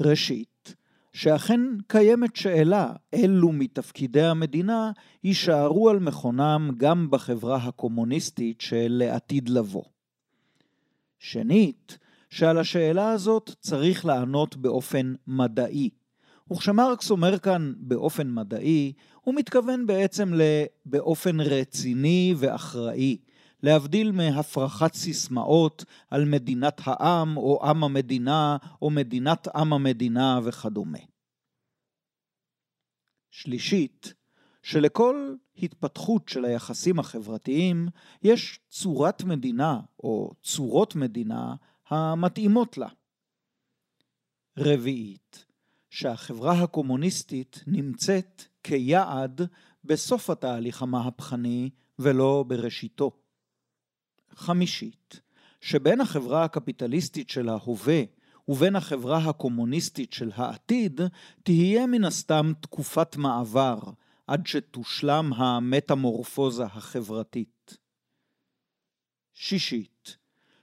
ראשית, 0.01 0.52
שאכן 1.13 1.62
קיימת 1.88 2.36
שאלה 2.36 2.93
אילו 3.13 3.51
מתפקידי 3.51 4.24
המדינה 4.24 4.91
יישארו 5.24 5.89
על 5.89 6.00
מכונם 6.00 6.72
גם 6.77 7.12
בחברה 7.12 7.55
הקומוניסטית 7.58 8.62
שלעתיד 8.62 9.50
לבוא. 9.50 9.84
שנית, 11.20 11.98
שעל 12.29 12.58
השאלה 12.58 13.12
הזאת 13.12 13.51
צריך 13.60 14.05
לענות 14.05 14.55
באופן 14.55 15.13
מדעי. 15.27 15.89
וכשמרקס 16.51 17.12
אומר 17.12 17.39
כאן 17.39 17.74
באופן 17.77 18.32
מדעי, 18.34 18.93
הוא 19.22 19.36
מתכוון 19.36 19.86
בעצם 19.86 20.34
ל"באופן 20.34 21.39
רציני 21.39 22.36
ואחראי", 22.38 23.17
להבדיל 23.63 24.12
מהפרחת 24.12 24.93
סיסמאות 24.93 25.86
על 26.10 26.25
מדינת 26.25 26.82
העם 26.84 27.38
או 27.38 27.65
עם 27.65 27.84
המדינה 27.84 28.58
או 28.82 28.89
מדינת 28.89 29.48
עם 29.55 29.74
המדינה 29.74 30.39
וכדומה. 30.43 31.00
שלישית, 33.32 34.13
שלכל 34.63 35.36
התפתחות 35.58 36.29
של 36.29 36.46
היחסים 36.46 37.00
החברתיים 37.00 37.88
יש 38.24 38.60
צורת 38.70 39.24
מדינה 39.24 39.79
או 40.03 40.32
צורות 40.43 40.96
מדינה 40.96 41.55
המתאימות 41.88 42.77
לה. 42.77 42.88
רביעית, 44.58 45.46
שהחברה 45.89 46.63
הקומוניסטית 46.63 47.63
נמצאת 47.67 48.43
כיעד 48.63 49.41
בסוף 49.84 50.29
התהליך 50.29 50.82
המהפכני 50.82 51.70
ולא 52.00 52.46
בראשיתו. 52.48 53.22
חמישית, 54.35 55.19
שבין 55.61 56.01
החברה 56.01 56.43
הקפיטליסטית 56.43 57.29
של 57.29 57.49
ההווה 57.49 58.03
ובין 58.47 58.75
החברה 58.75 59.17
הקומוניסטית 59.17 60.13
של 60.13 60.31
העתיד, 60.35 61.01
תהיה 61.43 61.87
מן 61.87 62.03
הסתם 62.03 62.53
תקופת 62.61 63.15
מעבר, 63.15 63.79
עד 64.27 64.47
שתושלם 64.47 65.33
המטמורפוזה 65.33 66.63
החברתית. 66.63 67.77
שישית, 69.33 70.17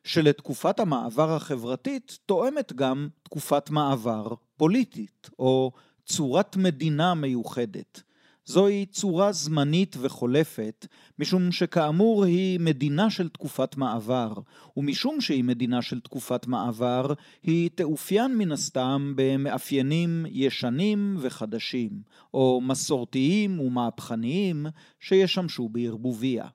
שלתקופת 0.05 0.81
המעבר 0.81 1.35
החברתית 1.37 2.19
תואמת 2.27 2.73
גם 2.73 3.09
תקופת 3.23 3.71
מעבר 3.71 4.35
פוליטית, 4.57 5.31
או 5.39 5.73
צורת 6.07 6.57
מדינה 6.57 7.15
מיוחדת, 7.15 8.03
זוהי 8.45 8.87
צורה 8.87 9.33
זמנית 9.33 9.97
וחולפת, 10.01 10.87
משום 11.19 11.53
שכאמור 11.53 12.25
היא 12.25 12.61
מדינה 12.61 13.11
של 13.11 13.29
תקופת 13.29 13.77
מעבר, 13.77 14.33
ומשום 14.77 15.21
שהיא 15.21 15.45
מדינה 15.45 15.83
של 15.83 16.01
תקופת 16.01 16.47
מעבר, 16.47 17.13
היא 17.43 17.71
תאופיין 17.75 18.39
מן 18.39 18.53
הסתם 18.53 19.13
במאפיינים 19.17 20.27
ישנים 20.29 21.17
וחדשים, 21.21 22.03
או 22.35 22.61
מסורתיים 22.61 23.61
ומהפכניים 23.61 24.67
שישמשו 25.01 25.69
בערבוביה. 25.69 26.49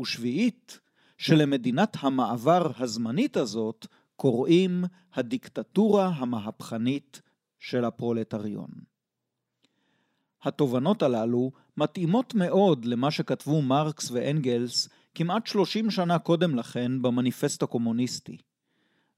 ושביעית, 0.00 0.80
שלמדינת 1.18 1.96
המעבר 2.00 2.70
הזמנית 2.76 3.36
הזאת 3.36 3.86
קוראים 4.16 4.84
הדיקטטורה 5.14 6.08
המהפכנית 6.08 7.22
של 7.58 7.84
הפרולטריון. 7.84 8.70
התובנות 10.42 11.02
הללו 11.02 11.50
מתאימות 11.76 12.34
מאוד 12.34 12.84
למה 12.84 13.10
שכתבו 13.10 13.62
מרקס 13.62 14.10
ואנגלס 14.10 14.88
כמעט 15.14 15.46
30 15.46 15.90
שנה 15.90 16.18
קודם 16.18 16.54
לכן 16.54 17.02
במניפסט 17.02 17.62
הקומוניסטי. 17.62 18.36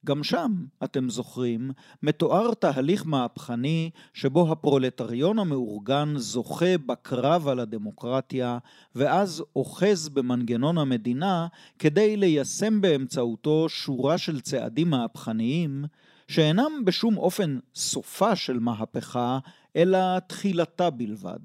גם 0.06 0.24
שם, 0.24 0.64
אתם 0.84 1.10
זוכרים, 1.10 1.70
מתואר 2.02 2.54
תהליך 2.54 3.06
מהפכני 3.06 3.90
שבו 4.14 4.52
הפרולטריון 4.52 5.38
המאורגן 5.38 6.12
זוכה 6.16 6.78
בקרב 6.86 7.48
על 7.48 7.60
הדמוקרטיה, 7.60 8.58
ואז 8.94 9.44
אוחז 9.56 10.08
במנגנון 10.08 10.78
המדינה 10.78 11.46
כדי 11.78 12.16
ליישם 12.16 12.80
באמצעותו 12.80 13.68
שורה 13.68 14.18
של 14.18 14.40
צעדים 14.40 14.90
מהפכניים, 14.90 15.84
שאינם 16.28 16.84
בשום 16.84 17.16
אופן 17.16 17.58
סופה 17.74 18.36
של 18.36 18.58
מהפכה, 18.58 19.38
אלא 19.76 20.18
תחילתה 20.18 20.90
בלבד. 20.90 21.40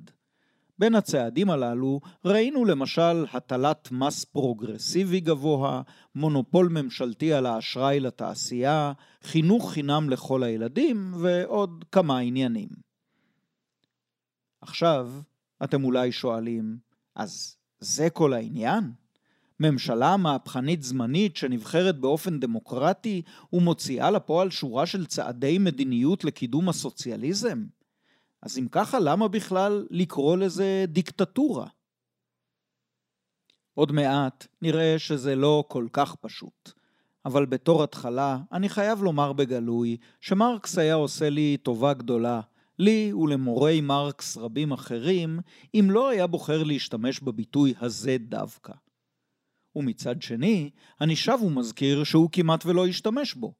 בין 0.79 0.95
הצעדים 0.95 1.49
הללו 1.49 2.01
ראינו 2.25 2.65
למשל 2.65 3.25
הטלת 3.33 3.91
מס 3.91 4.25
פרוגרסיבי 4.25 5.19
גבוה, 5.19 5.81
מונופול 6.15 6.69
ממשלתי 6.69 7.33
על 7.33 7.45
האשראי 7.45 7.99
לתעשייה, 7.99 8.93
חינוך 9.23 9.71
חינם 9.71 10.09
לכל 10.09 10.43
הילדים 10.43 11.13
ועוד 11.21 11.85
כמה 11.91 12.19
עניינים. 12.19 12.69
עכשיו, 14.61 15.11
אתם 15.63 15.83
אולי 15.83 16.11
שואלים, 16.11 16.77
אז 17.15 17.57
זה 17.79 18.09
כל 18.09 18.33
העניין? 18.33 18.91
ממשלה 19.59 20.17
מהפכנית 20.17 20.83
זמנית 20.83 21.35
שנבחרת 21.35 21.99
באופן 21.99 22.39
דמוקרטי 22.39 23.21
ומוציאה 23.53 24.11
לפועל 24.11 24.49
שורה 24.51 24.85
של 24.85 25.05
צעדי 25.05 25.57
מדיניות 25.57 26.23
לקידום 26.23 26.69
הסוציאליזם? 26.69 27.65
אז 28.45 28.57
אם 28.57 28.67
ככה, 28.71 28.99
למה 28.99 29.27
בכלל 29.27 29.87
לקרוא 29.91 30.37
לזה 30.37 30.85
דיקטטורה? 30.87 31.67
עוד 33.73 33.91
מעט 33.91 34.47
נראה 34.61 34.99
שזה 34.99 35.35
לא 35.35 35.63
כל 35.67 35.87
כך 35.93 36.15
פשוט. 36.15 36.71
אבל 37.25 37.45
בתור 37.45 37.83
התחלה, 37.83 38.39
אני 38.51 38.69
חייב 38.69 39.03
לומר 39.03 39.33
בגלוי 39.33 39.97
שמרקס 40.21 40.77
היה 40.77 40.93
עושה 40.93 41.29
לי 41.29 41.57
טובה 41.63 41.93
גדולה, 41.93 42.41
לי 42.79 43.13
ולמורי 43.13 43.81
מרקס 43.81 44.37
רבים 44.37 44.71
אחרים, 44.71 45.39
אם 45.73 45.87
לא 45.91 46.09
היה 46.09 46.27
בוחר 46.27 46.63
להשתמש 46.63 47.19
בביטוי 47.19 47.73
הזה 47.79 48.17
דווקא. 48.19 48.73
ומצד 49.75 50.21
שני, 50.21 50.69
אני 51.01 51.15
שב 51.15 51.37
ומזכיר 51.41 52.03
שהוא 52.03 52.29
כמעט 52.31 52.65
ולא 52.65 52.87
השתמש 52.87 53.33
בו. 53.33 53.53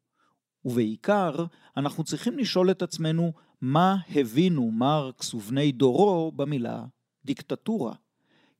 ובעיקר, 0.66 1.46
אנחנו 1.78 2.04
צריכים 2.04 2.38
לשאול 2.38 2.72
את 2.72 2.82
עצמנו 2.82 3.34
מה 3.68 3.96
הבינו 4.16 4.72
מרקס 4.72 5.34
ובני 5.34 5.72
דורו 5.72 6.32
במילה 6.32 6.86
דיקטטורה. 7.26 7.94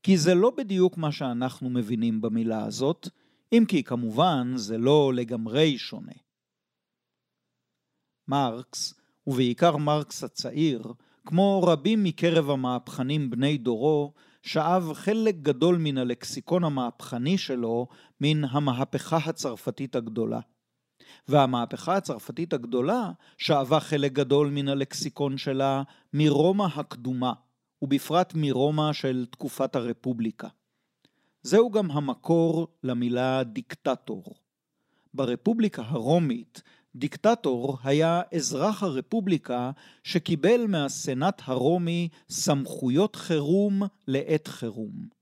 כי 0.02 0.18
זה 0.18 0.34
לא 0.34 0.52
בדיוק 0.56 0.96
מה 0.96 1.12
שאנחנו 1.12 1.70
מבינים 1.70 2.20
במילה 2.20 2.64
הזאת, 2.64 3.08
אם 3.52 3.64
כי 3.68 3.82
כמובן 3.82 4.52
זה 4.56 4.78
לא 4.78 5.12
לגמרי 5.14 5.78
שונה. 5.78 6.12
מרקס, 8.28 8.94
ובעיקר 9.26 9.76
מרקס 9.76 10.24
הצעיר, 10.24 10.92
כמו 11.26 11.62
רבים 11.62 12.04
מקרב 12.04 12.50
המהפכנים 12.50 13.30
בני 13.30 13.58
דורו, 13.58 14.12
שאב 14.42 14.92
חלק 14.92 15.34
גדול 15.34 15.76
מן 15.78 15.98
הלקסיקון 15.98 16.64
המהפכני 16.64 17.38
שלו 17.38 17.86
מן 18.20 18.44
המהפכה 18.44 19.16
הצרפתית 19.16 19.96
הגדולה. 19.96 20.40
והמהפכה 21.28 21.96
הצרפתית 21.96 22.52
הגדולה 22.52 23.10
שאבה 23.38 23.80
חלק 23.80 24.12
גדול 24.12 24.50
מן 24.50 24.68
הלקסיקון 24.68 25.38
שלה 25.38 25.82
מרומא 26.12 26.66
הקדומה, 26.74 27.32
ובפרט 27.82 28.32
מרומא 28.36 28.92
של 28.92 29.26
תקופת 29.30 29.76
הרפובליקה. 29.76 30.48
זהו 31.42 31.70
גם 31.70 31.90
המקור 31.90 32.68
למילה 32.82 33.42
דיקטטור. 33.42 34.24
ברפובליקה 35.14 35.82
הרומית, 35.86 36.62
דיקטטור 36.96 37.78
היה 37.84 38.22
אזרח 38.34 38.82
הרפובליקה 38.82 39.70
שקיבל 40.02 40.66
מהסנאט 40.66 41.42
הרומי 41.44 42.08
סמכויות 42.30 43.16
חירום 43.16 43.82
לעת 44.06 44.48
חירום. 44.48 45.15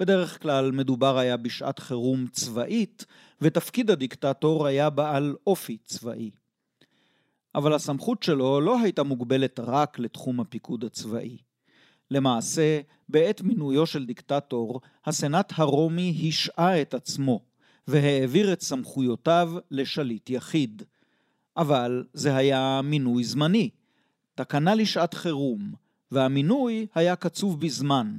בדרך 0.00 0.42
כלל 0.42 0.70
מדובר 0.70 1.18
היה 1.18 1.36
בשעת 1.36 1.78
חירום 1.78 2.26
צבאית, 2.26 3.06
ותפקיד 3.40 3.90
הדיקטטור 3.90 4.66
היה 4.66 4.90
בעל 4.90 5.36
אופי 5.46 5.76
צבאי. 5.84 6.30
אבל 7.54 7.72
הסמכות 7.74 8.22
שלו 8.22 8.60
לא 8.60 8.80
הייתה 8.80 9.02
מוגבלת 9.02 9.60
רק 9.60 9.98
לתחום 9.98 10.40
הפיקוד 10.40 10.84
הצבאי. 10.84 11.36
למעשה, 12.10 12.80
בעת 13.08 13.40
מינויו 13.42 13.86
של 13.86 14.06
דיקטטור, 14.06 14.80
הסנאט 15.06 15.52
הרומי 15.56 16.28
השעה 16.28 16.80
את 16.80 16.94
עצמו, 16.94 17.40
והעביר 17.88 18.52
את 18.52 18.60
סמכויותיו 18.60 19.52
לשליט 19.70 20.30
יחיד. 20.30 20.82
אבל 21.56 22.04
זה 22.12 22.36
היה 22.36 22.80
מינוי 22.84 23.24
זמני, 23.24 23.70
תקנה 24.34 24.74
לשעת 24.74 25.14
חירום, 25.14 25.72
והמינוי 26.10 26.86
היה 26.94 27.16
קצוב 27.16 27.60
בזמן, 27.60 28.18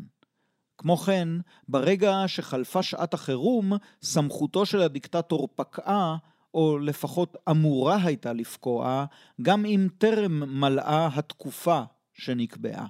כמו 0.79 0.97
כן, 0.97 1.27
ברגע 1.67 2.23
שחלפה 2.27 2.83
שעת 2.83 3.13
החירום, 3.13 3.73
סמכותו 4.01 4.65
של 4.65 4.81
הדיקטטור 4.81 5.49
פקעה, 5.55 6.17
או 6.53 6.77
לפחות 6.79 7.37
אמורה 7.49 7.97
הייתה 8.03 8.33
לפקוע, 8.33 9.05
גם 9.41 9.65
אם 9.65 9.87
טרם 9.97 10.59
מלאה 10.59 11.09
התקופה 11.13 11.81
שנקבעה. 12.13 12.85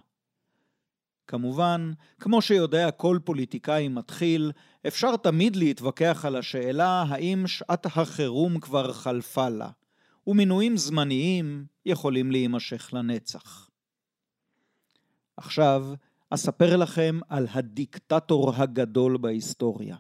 כמובן, 1.27 1.91
כמו 2.19 2.41
שיודע 2.41 2.91
כל 2.91 3.19
פוליטיקאי 3.23 3.87
מתחיל, 3.87 4.51
אפשר 4.87 5.17
תמיד 5.17 5.55
להתווכח 5.55 6.25
על 6.25 6.35
השאלה 6.35 7.03
האם 7.09 7.47
שעת 7.47 7.85
החירום 7.85 8.59
כבר 8.59 8.93
חלפה 8.93 9.49
לה, 9.49 9.69
ומינויים 10.27 10.77
זמניים 10.77 11.65
יכולים 11.85 12.31
להימשך 12.31 12.89
לנצח. 12.93 13.69
עכשיו, 15.37 15.85
אספר 16.29 16.77
לכם 16.77 17.19
על 17.29 17.47
הדיקטטור 17.51 18.53
הגדול 18.55 19.17
בהיסטוריה. 19.17 19.97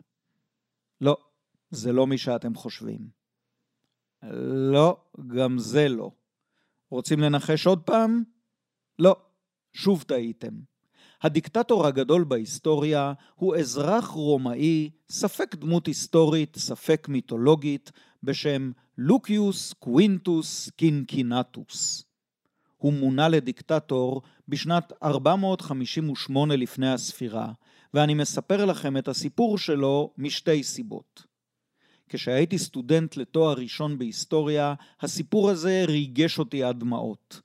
לא, 1.01 1.17
זה 1.71 1.91
לא 1.91 2.07
מי 2.07 2.17
שאתם 2.17 2.55
חושבים. 2.55 3.09
לא, 4.73 4.97
גם 5.27 5.59
זה 5.59 5.89
לא. 5.89 6.11
רוצים 6.91 7.19
לנחש 7.19 7.67
עוד 7.67 7.81
פעם? 7.81 8.23
לא, 8.99 9.15
שוב 9.73 10.03
טעיתם. 10.03 10.53
הדיקטטור 11.21 11.87
הגדול 11.87 12.23
בהיסטוריה 12.23 13.13
הוא 13.35 13.55
אזרח 13.55 14.07
רומאי, 14.07 14.89
ספק 15.09 15.55
דמות 15.55 15.87
היסטורית, 15.87 16.55
ספק 16.55 17.07
מיתולוגית, 17.09 17.91
בשם 18.23 18.71
לוקיוס 18.97 19.73
קווינטוס 19.73 20.69
קינקינטוס. 20.69 22.08
הוא 22.79 22.93
מונה 22.93 23.29
לדיקטטור 23.29 24.21
בשנת 24.47 24.93
458 25.03 26.55
לפני 26.55 26.93
הספירה, 26.93 27.51
ואני 27.93 28.13
מספר 28.13 28.65
לכם 28.65 28.97
את 28.97 29.07
הסיפור 29.07 29.57
שלו 29.57 30.13
משתי 30.17 30.63
סיבות. 30.63 31.23
כשהייתי 32.09 32.57
סטודנט 32.57 33.17
לתואר 33.17 33.53
ראשון 33.53 33.97
בהיסטוריה, 33.97 34.73
הסיפור 35.01 35.49
הזה 35.49 35.83
ריגש 35.87 36.39
אותי 36.39 36.63
עד 36.63 36.79
דמעות. 36.79 37.41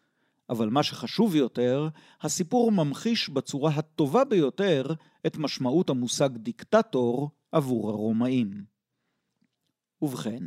אבל 0.51 0.69
מה 0.69 0.83
שחשוב 0.83 1.35
יותר, 1.35 1.89
הסיפור 2.21 2.73
ממחיש 2.73 3.29
בצורה 3.29 3.71
הטובה 3.71 4.25
ביותר 4.25 4.87
את 5.27 5.37
משמעות 5.37 5.91
המושג 5.91 6.29
דיקטטור 6.37 7.31
עבור 7.53 7.91
הרומאים. 7.91 8.65
ובכן, 10.03 10.45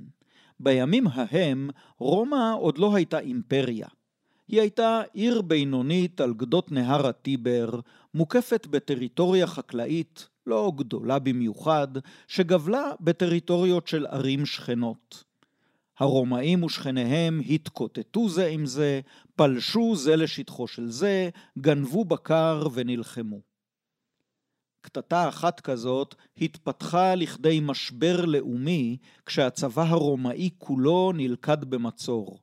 בימים 0.60 1.08
ההם 1.08 1.70
רומא 1.98 2.54
עוד 2.60 2.78
לא 2.78 2.96
הייתה 2.96 3.20
אימפריה. 3.20 3.88
היא 4.48 4.62
הייתה 4.62 5.02
עיר 5.14 5.42
בינונית 5.42 6.22
על 6.22 6.34
גדות 6.34 6.72
נהר 6.72 7.08
הטיבר, 7.08 7.80
מוקפת 8.14 8.68
בטריטוריה 8.68 9.48
חקלאית 9.48 10.28
לא 10.48 10.72
גדולה 10.76 11.20
במיוחד, 11.20 11.88
שגבלה 12.28 12.92
בטריטוריות 13.00 13.88
של 13.88 14.06
ערים 14.06 14.46
שכנות. 14.46 15.24
הרומאים 16.00 16.64
ושכניהם 16.64 17.42
התקוטטו 17.50 18.30
זה 18.30 18.48
עם 18.48 18.66
זה, 18.66 19.02
פלשו 19.36 19.96
זה 19.96 20.16
לשטחו 20.16 20.68
של 20.68 20.90
זה, 20.90 21.30
גנבו 21.58 22.06
בקר 22.06 22.68
ונלחמו. 22.74 23.42
קטטה 24.82 25.30
אחת 25.30 25.60
כזאת 25.60 26.16
התפתחה 26.42 27.16
לכדי 27.16 27.60
משבר 27.64 28.26
לאומי 28.26 28.98
כשהצבא 29.26 29.84
הרומאי 29.84 30.50
כולו 30.58 31.12
נלכד 31.16 31.66
במצור. 31.66 32.40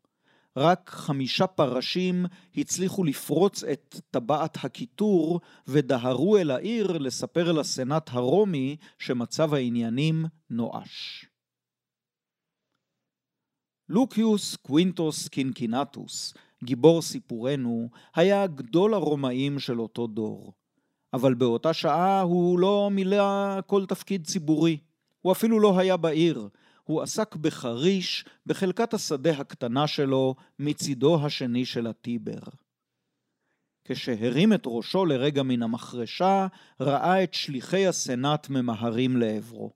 רק 0.57 0.91
חמישה 0.91 1.47
פרשים 1.47 2.27
הצליחו 2.57 3.05
לפרוץ 3.05 3.65
את 3.65 4.01
טבעת 4.11 4.65
הכיתור 4.65 5.41
ודהרו 5.67 6.37
אל 6.37 6.51
העיר 6.51 6.99
לספר 6.99 7.53
לסנאט 7.53 8.11
הרומי 8.13 8.77
שמצב 8.99 9.55
העניינים 9.55 10.25
נואש. 10.51 11.27
לוקיוס 13.89 14.57
קווינטוס 14.57 15.29
קינקינטוס, 15.29 16.35
גיבור 16.65 17.03
סיפורנו, 17.03 17.89
היה 18.15 18.47
גדול 18.47 18.95
הרומאים 18.95 19.59
של 19.59 19.81
אותו 19.81 20.07
דור. 20.07 20.53
אבל 21.13 21.35
באותה 21.35 21.73
שעה 21.73 22.21
הוא 22.21 22.59
לא 22.59 22.89
מילא 22.93 23.61
כל 23.67 23.87
תפקיד 23.87 24.27
ציבורי. 24.27 24.79
הוא 25.21 25.33
אפילו 25.33 25.61
לא 25.61 25.79
היה 25.79 25.97
בעיר. 25.97 26.49
הוא 26.85 27.03
עסק 27.03 27.37
בחריש, 27.37 28.25
בחלקת 28.47 28.95
השדה 28.95 29.31
הקטנה 29.31 29.87
שלו, 29.87 30.35
מצידו 30.59 31.27
השני 31.27 31.65
של 31.65 31.87
הטיבר. 31.87 32.41
כשהרים 33.85 34.53
את 34.53 34.63
ראשו 34.67 35.05
לרגע 35.05 35.43
מן 35.43 35.63
המחרשה, 35.63 36.47
ראה 36.81 37.25
את 37.25 37.35
שליחי 37.35 37.87
הסנאט 37.87 38.49
ממהרים 38.49 39.17
לעברו. 39.17 39.71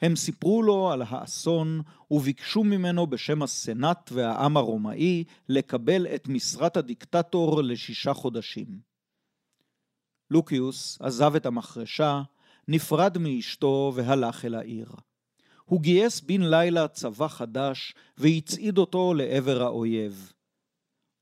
הם 0.00 0.16
סיפרו 0.16 0.62
לו 0.62 0.92
על 0.92 1.02
האסון 1.08 1.80
וביקשו 2.10 2.64
ממנו 2.64 3.06
בשם 3.06 3.42
הסנאט 3.42 4.12
והעם 4.12 4.56
הרומאי 4.56 5.24
לקבל 5.48 6.06
את 6.06 6.28
משרת 6.28 6.76
הדיקטטור 6.76 7.62
לשישה 7.62 8.14
חודשים. 8.14 8.80
לוקיוס 10.30 10.98
עזב 11.00 11.34
את 11.34 11.46
המחרשה, 11.46 12.22
נפרד 12.68 13.18
מאשתו 13.18 13.92
והלך 13.94 14.44
אל 14.44 14.54
העיר. 14.54 14.88
הוא 15.68 15.80
גייס 15.80 16.20
בן 16.20 16.42
לילה 16.42 16.88
צבא 16.88 17.28
חדש 17.28 17.94
והצעיד 18.18 18.78
אותו 18.78 19.14
לעבר 19.14 19.62
האויב. 19.62 20.32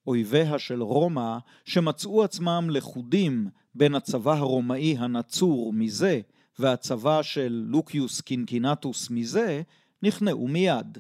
אויביה 0.06 0.58
של 0.58 0.82
רומא, 0.82 1.38
שמצאו 1.64 2.24
עצמם 2.24 2.68
לכודים 2.70 3.48
בין 3.74 3.94
הצבא 3.94 4.32
הרומאי 4.32 4.96
הנצור 4.98 5.72
מזה 5.72 6.20
והצבא 6.58 7.22
של 7.22 7.64
לוקיוס 7.66 8.20
קינקינטוס 8.20 9.10
מזה, 9.10 9.62
נכנעו 10.02 10.48
מיד. 10.48 10.98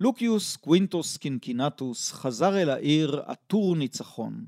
לוקיוס 0.00 0.56
קווינטוס 0.56 1.16
קינקינטוס 1.16 2.12
חזר 2.12 2.62
אל 2.62 2.70
העיר 2.70 3.22
עטור 3.26 3.76
ניצחון, 3.76 4.44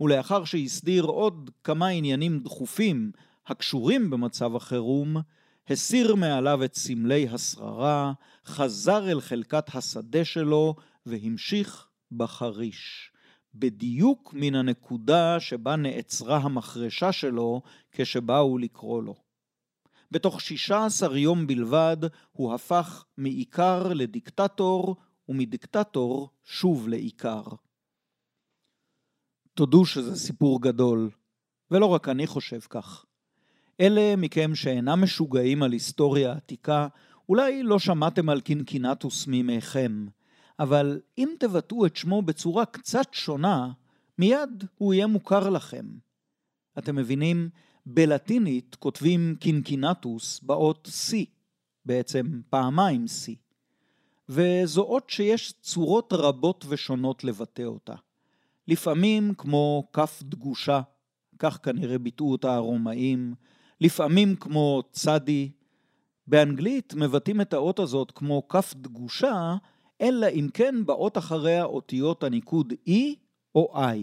ולאחר 0.00 0.44
שהסדיר 0.44 1.04
עוד 1.04 1.50
כמה 1.64 1.86
עניינים 1.86 2.38
דחופים 2.38 3.12
הקשורים 3.46 4.10
במצב 4.10 4.56
החירום, 4.56 5.16
הסיר 5.70 6.14
מעליו 6.14 6.64
את 6.64 6.74
סמלי 6.74 7.28
השררה, 7.28 8.12
חזר 8.46 9.10
אל 9.10 9.20
חלקת 9.20 9.74
השדה 9.74 10.24
שלו 10.24 10.74
והמשיך 11.06 11.88
בחריש. 12.12 13.10
בדיוק 13.54 14.34
מן 14.34 14.54
הנקודה 14.54 15.40
שבה 15.40 15.76
נעצרה 15.76 16.36
המחרשה 16.36 17.12
שלו 17.12 17.62
כשבאו 17.92 18.58
לקרוא 18.58 19.02
לו. 19.02 19.14
בתוך 20.10 20.40
שישה 20.40 20.84
עשר 20.84 21.16
יום 21.16 21.46
בלבד 21.46 21.96
הוא 22.32 22.54
הפך 22.54 23.04
מעיקר 23.16 23.92
לדיקטטור, 23.92 24.96
ומדיקטטור 25.28 26.30
שוב 26.44 26.88
לעיקר. 26.88 27.42
תודו 29.54 29.86
שזה 29.86 30.16
סיפור 30.16 30.62
גדול, 30.62 31.10
ולא 31.70 31.86
רק 31.86 32.08
אני 32.08 32.26
חושב 32.26 32.60
כך. 32.60 33.04
אלה 33.80 34.16
מכם 34.16 34.54
שאינם 34.54 35.02
משוגעים 35.02 35.62
על 35.62 35.72
היסטוריה 35.72 36.32
עתיקה, 36.32 36.88
אולי 37.28 37.62
לא 37.62 37.78
שמעתם 37.78 38.28
על 38.28 38.40
קינקינטוס 38.40 39.26
מימיכם, 39.26 40.06
אבל 40.58 41.00
אם 41.18 41.28
תבטאו 41.38 41.86
את 41.86 41.96
שמו 41.96 42.22
בצורה 42.22 42.66
קצת 42.66 43.06
שונה, 43.12 43.72
מיד 44.18 44.64
הוא 44.78 44.94
יהיה 44.94 45.06
מוכר 45.06 45.50
לכם. 45.50 45.86
אתם 46.78 46.96
מבינים? 46.96 47.48
בלטינית 47.86 48.74
כותבים 48.74 49.36
קינקינטוס 49.40 50.40
באות 50.42 50.88
C, 50.88 51.14
בעצם 51.84 52.40
פעמיים 52.50 53.04
C, 53.04 53.32
וזו 54.28 54.82
אות 54.82 55.10
שיש 55.10 55.54
צורות 55.60 56.12
רבות 56.12 56.64
ושונות 56.68 57.24
לבטא 57.24 57.62
אותה. 57.62 57.94
לפעמים 58.68 59.34
כמו 59.38 59.88
כף 59.92 60.22
דגושה, 60.22 60.80
כך 61.38 61.58
כנראה 61.62 61.98
ביטאו 61.98 62.32
אותה 62.32 62.54
הרומאים, 62.54 63.34
לפעמים 63.80 64.36
כמו 64.36 64.82
צדי. 64.92 65.50
באנגלית 66.26 66.94
מבטאים 66.94 67.40
את 67.40 67.52
האות 67.52 67.78
הזאת 67.78 68.12
כמו 68.14 68.48
כף 68.48 68.74
דגושה, 68.76 69.56
אלא 70.00 70.26
אם 70.26 70.48
כן 70.54 70.74
באות 70.86 71.18
אחריה 71.18 71.64
אותיות 71.64 72.22
הניקוד 72.22 72.72
E 72.88 72.92
או 73.54 73.72
I. 73.76 73.98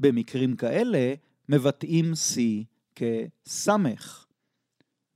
במקרים 0.00 0.56
כאלה 0.56 1.14
מבטאים 1.48 2.12
C 2.12 2.38
כסמך. 2.94 4.26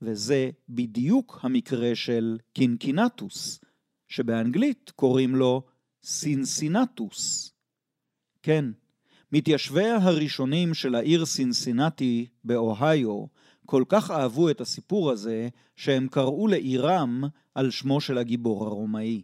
וזה 0.01 0.49
בדיוק 0.69 1.39
המקרה 1.41 1.95
של 1.95 2.37
קינקינטוס, 2.53 3.59
שבאנגלית 4.07 4.91
קוראים 4.95 5.35
לו 5.35 5.61
סינסינטוס. 6.03 7.53
כן, 8.41 8.65
מתיישביה 9.31 9.95
הראשונים 9.95 10.73
של 10.73 10.95
העיר 10.95 11.25
סינסינטי 11.25 12.27
באוהיו 12.43 13.25
כל 13.65 13.83
כך 13.89 14.11
אהבו 14.11 14.49
את 14.49 14.61
הסיפור 14.61 15.11
הזה, 15.11 15.49
שהם 15.75 16.07
קראו 16.07 16.47
לעירם 16.47 17.23
על 17.55 17.71
שמו 17.71 18.01
של 18.01 18.17
הגיבור 18.17 18.65
הרומאי. 18.65 19.21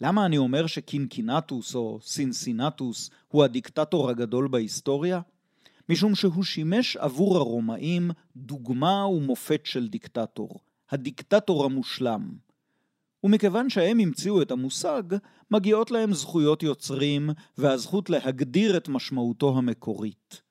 למה 0.00 0.26
אני 0.26 0.38
אומר 0.38 0.66
שקינקינטוס 0.66 1.74
או 1.74 1.98
סינסינטוס 2.02 3.10
הוא 3.28 3.44
הדיקטטור 3.44 4.10
הגדול 4.10 4.48
בהיסטוריה? 4.48 5.20
משום 5.88 6.14
שהוא 6.14 6.44
שימש 6.44 6.96
עבור 6.96 7.36
הרומאים 7.36 8.10
דוגמה 8.36 9.06
ומופת 9.06 9.60
של 9.64 9.88
דיקטטור, 9.88 10.60
הדיקטטור 10.90 11.64
המושלם. 11.64 12.30
ומכיוון 13.24 13.70
שהם 13.70 14.00
המציאו 14.00 14.42
את 14.42 14.50
המושג, 14.50 15.02
מגיעות 15.50 15.90
להם 15.90 16.12
זכויות 16.12 16.62
יוצרים 16.62 17.30
והזכות 17.58 18.10
להגדיר 18.10 18.76
את 18.76 18.88
משמעותו 18.88 19.58
המקורית. 19.58 20.42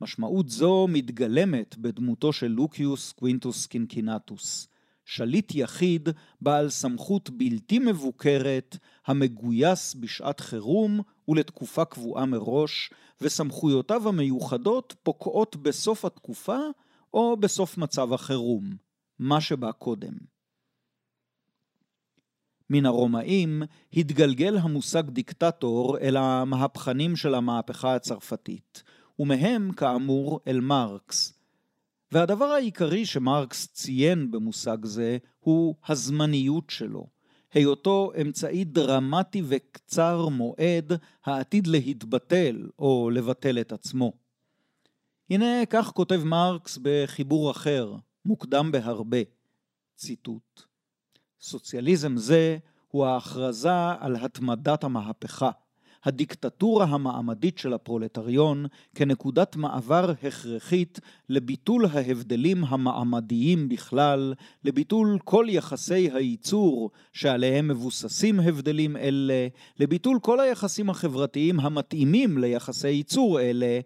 משמעות 0.00 0.48
זו 0.48 0.86
מתגלמת 0.88 1.76
בדמותו 1.78 2.32
של 2.32 2.46
לוקיוס 2.46 3.12
קווינטוס 3.12 3.66
קינקינטוס, 3.66 4.68
שליט 5.04 5.54
יחיד 5.54 6.08
בעל 6.40 6.70
סמכות 6.70 7.30
בלתי 7.30 7.78
מבוקרת, 7.78 8.76
המגויס 9.06 9.94
בשעת 9.94 10.40
חירום 10.40 11.00
ולתקופה 11.28 11.84
קבועה 11.84 12.26
מראש, 12.26 12.90
וסמכויותיו 13.20 14.08
המיוחדות 14.08 14.96
פוקעות 15.02 15.56
בסוף 15.56 16.04
התקופה 16.04 16.58
או 17.14 17.36
בסוף 17.36 17.78
מצב 17.78 18.12
החירום, 18.12 18.70
מה 19.18 19.40
שבא 19.40 19.72
קודם. 19.72 20.12
מן 22.70 22.86
הרומאים 22.86 23.62
התגלגל 23.92 24.58
המושג 24.58 25.10
דיקטטור 25.10 25.98
אל 25.98 26.16
המהפכנים 26.16 27.16
של 27.16 27.34
המהפכה 27.34 27.94
הצרפתית, 27.94 28.82
ומהם 29.20 29.72
כאמור 29.72 30.40
אל 30.46 30.60
מרקס. 30.60 31.32
והדבר 32.12 32.44
העיקרי 32.44 33.06
שמרקס 33.06 33.66
ציין 33.66 34.30
במושג 34.30 34.84
זה 34.84 35.18
הוא 35.40 35.74
הזמניות 35.88 36.70
שלו, 36.70 37.06
היותו 37.52 38.12
אמצעי 38.20 38.64
דרמטי 38.64 39.42
וקצר 39.48 40.28
מועד 40.28 40.92
העתיד 41.24 41.66
להתבטל 41.66 42.68
או 42.78 43.10
לבטל 43.10 43.60
את 43.60 43.72
עצמו. 43.72 44.12
הנה 45.30 45.66
כך 45.70 45.90
כותב 45.90 46.20
מרקס 46.24 46.78
בחיבור 46.82 47.50
אחר, 47.50 47.94
מוקדם 48.24 48.72
בהרבה, 48.72 49.18
ציטוט: 49.96 50.62
סוציאליזם 51.40 52.16
זה 52.16 52.58
הוא 52.88 53.06
ההכרזה 53.06 53.88
על 53.98 54.16
התמדת 54.16 54.84
המהפכה, 54.84 55.50
הדיקטטורה 56.04 56.84
המעמדית 56.84 57.58
של 57.58 57.72
הפרולטריון 57.72 58.66
כנקודת 58.94 59.56
מעבר 59.56 60.10
הכרחית 60.22 61.00
לביטול 61.28 61.86
ההבדלים 61.86 62.64
המעמדיים 62.64 63.68
בכלל, 63.68 64.34
לביטול 64.64 65.18
כל 65.24 65.46
יחסי 65.48 66.10
הייצור 66.10 66.90
שעליהם 67.12 67.68
מבוססים 67.68 68.40
הבדלים 68.40 68.96
אלה, 68.96 69.48
לביטול 69.78 70.18
כל 70.22 70.40
היחסים 70.40 70.90
החברתיים 70.90 71.60
המתאימים 71.60 72.38
ליחסי 72.38 72.88
ייצור 72.88 73.40
אלה, 73.40 73.80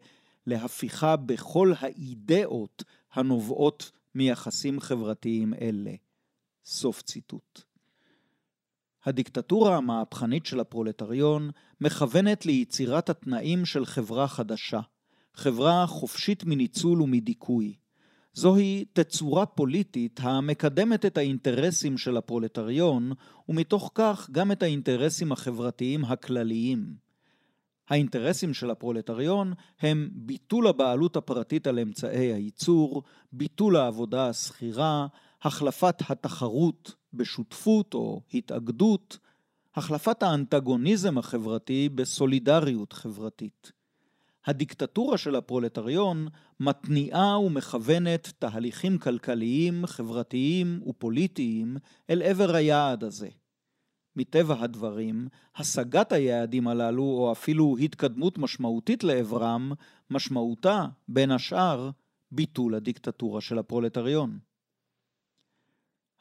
להפיכה 0.46 1.16
בכל 1.16 1.72
האידאות 1.79 2.85
הנובעות 3.12 3.90
מיחסים 4.14 4.81
חברתיים 4.81 5.55
אלה. 5.55 5.92
סוף 6.64 7.03
ציטוט. 7.03 7.74
הדיקטטורה 9.05 9.77
המהפכנית 9.77 10.47
של 10.47 10.61
הפרולטריון 10.61 11.51
מכוונת 11.81 12.47
ליצירת 12.47 13.11
התנאים 13.11 13.64
של 13.64 13.85
חברה 13.85 14.29
חדשה, 14.29 14.81
חברה 15.35 15.87
חופשית 15.87 16.45
מניצול 16.45 17.03
ומדיכוי. 17.03 17.75
זוהי 18.33 18.85
תצורה 18.93 19.47
פוליטית 19.47 20.21
המקדמת 20.23 21.07
את 21.07 21.19
האינטרסים 21.19 21.99
של 21.99 22.17
הפרולטריון, 22.17 23.12
ומתוך 23.49 23.90
כך 23.95 24.29
גם 24.33 24.53
את 24.53 24.62
האינטרסים 24.62 25.33
החברתיים 25.33 26.05
הכלליים. 26.05 27.05
האינטרסים 27.88 28.55
של 28.55 28.71
הפרולטריון 28.71 29.53
הם 29.81 30.11
ביטול 30.12 30.67
הבעלות 30.67 31.17
הפרטית 31.17 31.67
על 31.67 31.79
אמצעי 31.79 32.33
הייצור, 32.33 33.03
ביטול 33.33 33.77
העבודה 33.77 34.29
השכירה, 34.29 35.07
החלפת 35.43 36.03
התחרות 36.09 36.95
בשותפות 37.14 37.94
או 37.94 38.20
התאגדות, 38.35 39.18
החלפת 39.74 40.22
האנטגוניזם 40.22 41.18
החברתי 41.18 41.88
בסולידריות 41.88 42.92
חברתית. 42.92 43.72
הדיקטטורה 44.46 45.18
של 45.18 45.37
הפרולטריון 45.37 46.29
מתניעה 46.61 47.38
ומכוונת 47.40 48.33
תהליכים 48.38 48.98
כלכליים, 48.98 49.87
חברתיים 49.87 50.83
ופוליטיים 50.87 51.77
אל 52.11 52.22
עבר 52.22 52.55
היעד 52.55 53.05
הזה. 53.05 53.29
מטבע 54.16 54.57
הדברים, 54.61 55.29
השגת 55.57 56.12
היעדים 56.12 56.68
הללו, 56.68 57.03
או 57.03 57.33
אפילו 57.33 57.77
התקדמות 57.81 58.38
משמעותית 58.38 59.05
לעברם, 59.05 59.72
משמעותה, 60.11 60.87
בין 61.09 61.31
השאר, 61.31 61.90
ביטול 62.33 62.74
הדיקטטורה 62.74 63.40
של 63.40 63.59
הפרולטריון. 63.59 64.38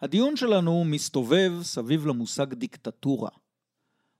הדיון 0.03 0.35
שלנו 0.35 0.83
מסתובב 0.85 1.51
סביב 1.61 2.07
למושג 2.07 2.53
דיקטטורה. 2.53 3.29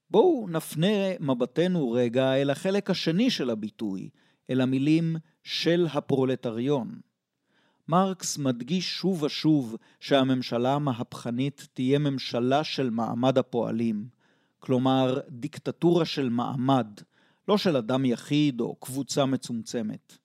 בואו 0.10 0.48
נפנה 0.50 1.18
מבטנו 1.20 1.92
רגע 1.92 2.34
אל 2.34 2.50
החלק 2.50 2.90
השני 2.90 3.30
של 3.30 3.50
הביטוי, 3.50 4.10
אל 4.50 4.62
המילים 4.62 5.16
של 5.44 5.88
הפרולטריון. 5.94 7.00
מרקס 7.88 8.38
מדגיש 8.38 8.90
שוב 8.90 9.24
ושוב 9.24 9.76
שהממשלה 10.00 10.74
המהפכנית 10.74 11.68
תהיה 11.74 12.00
ממשלה 12.00 12.64
של 12.64 12.90
מעמד 12.90 13.38
הפועלים, 13.38 14.08
כלומר 14.60 15.20
דיקטטורה 15.30 16.06
של 16.06 16.30
מעמד, 16.30 16.88
לא 17.48 17.58
של 17.58 17.78
אדם 17.78 18.06
יחיד 18.06 18.62
או 18.62 18.76
קבוצה 18.76 19.26
מצומצמת. 19.26 20.18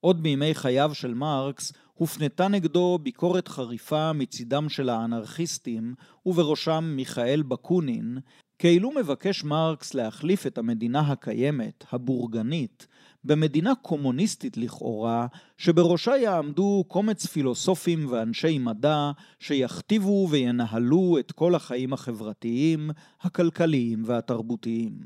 עוד 0.00 0.22
בימי 0.22 0.54
חייו 0.54 0.94
של 0.94 1.14
מרקס 1.14 1.72
הופנתה 1.98 2.48
נגדו 2.48 2.98
ביקורת 3.02 3.48
חריפה 3.48 4.12
מצידם 4.12 4.68
של 4.68 4.88
האנרכיסטים, 4.88 5.94
ובראשם 6.26 6.92
מיכאל 6.96 7.42
בקונין, 7.42 8.18
כאילו 8.58 8.90
מבקש 8.90 9.44
מרקס 9.44 9.94
להחליף 9.94 10.46
את 10.46 10.58
המדינה 10.58 11.00
הקיימת, 11.00 11.84
הבורגנית, 11.92 12.86
במדינה 13.24 13.74
קומוניסטית 13.74 14.56
לכאורה, 14.56 15.26
שבראשה 15.56 16.16
יעמדו 16.16 16.84
קומץ 16.88 17.26
פילוסופים 17.26 18.12
ואנשי 18.12 18.58
מדע 18.58 19.10
שיכתיבו 19.38 20.28
וינהלו 20.30 21.16
את 21.20 21.32
כל 21.32 21.54
החיים 21.54 21.92
החברתיים, 21.92 22.90
הכלכליים 23.20 24.02
והתרבותיים. 24.06 24.98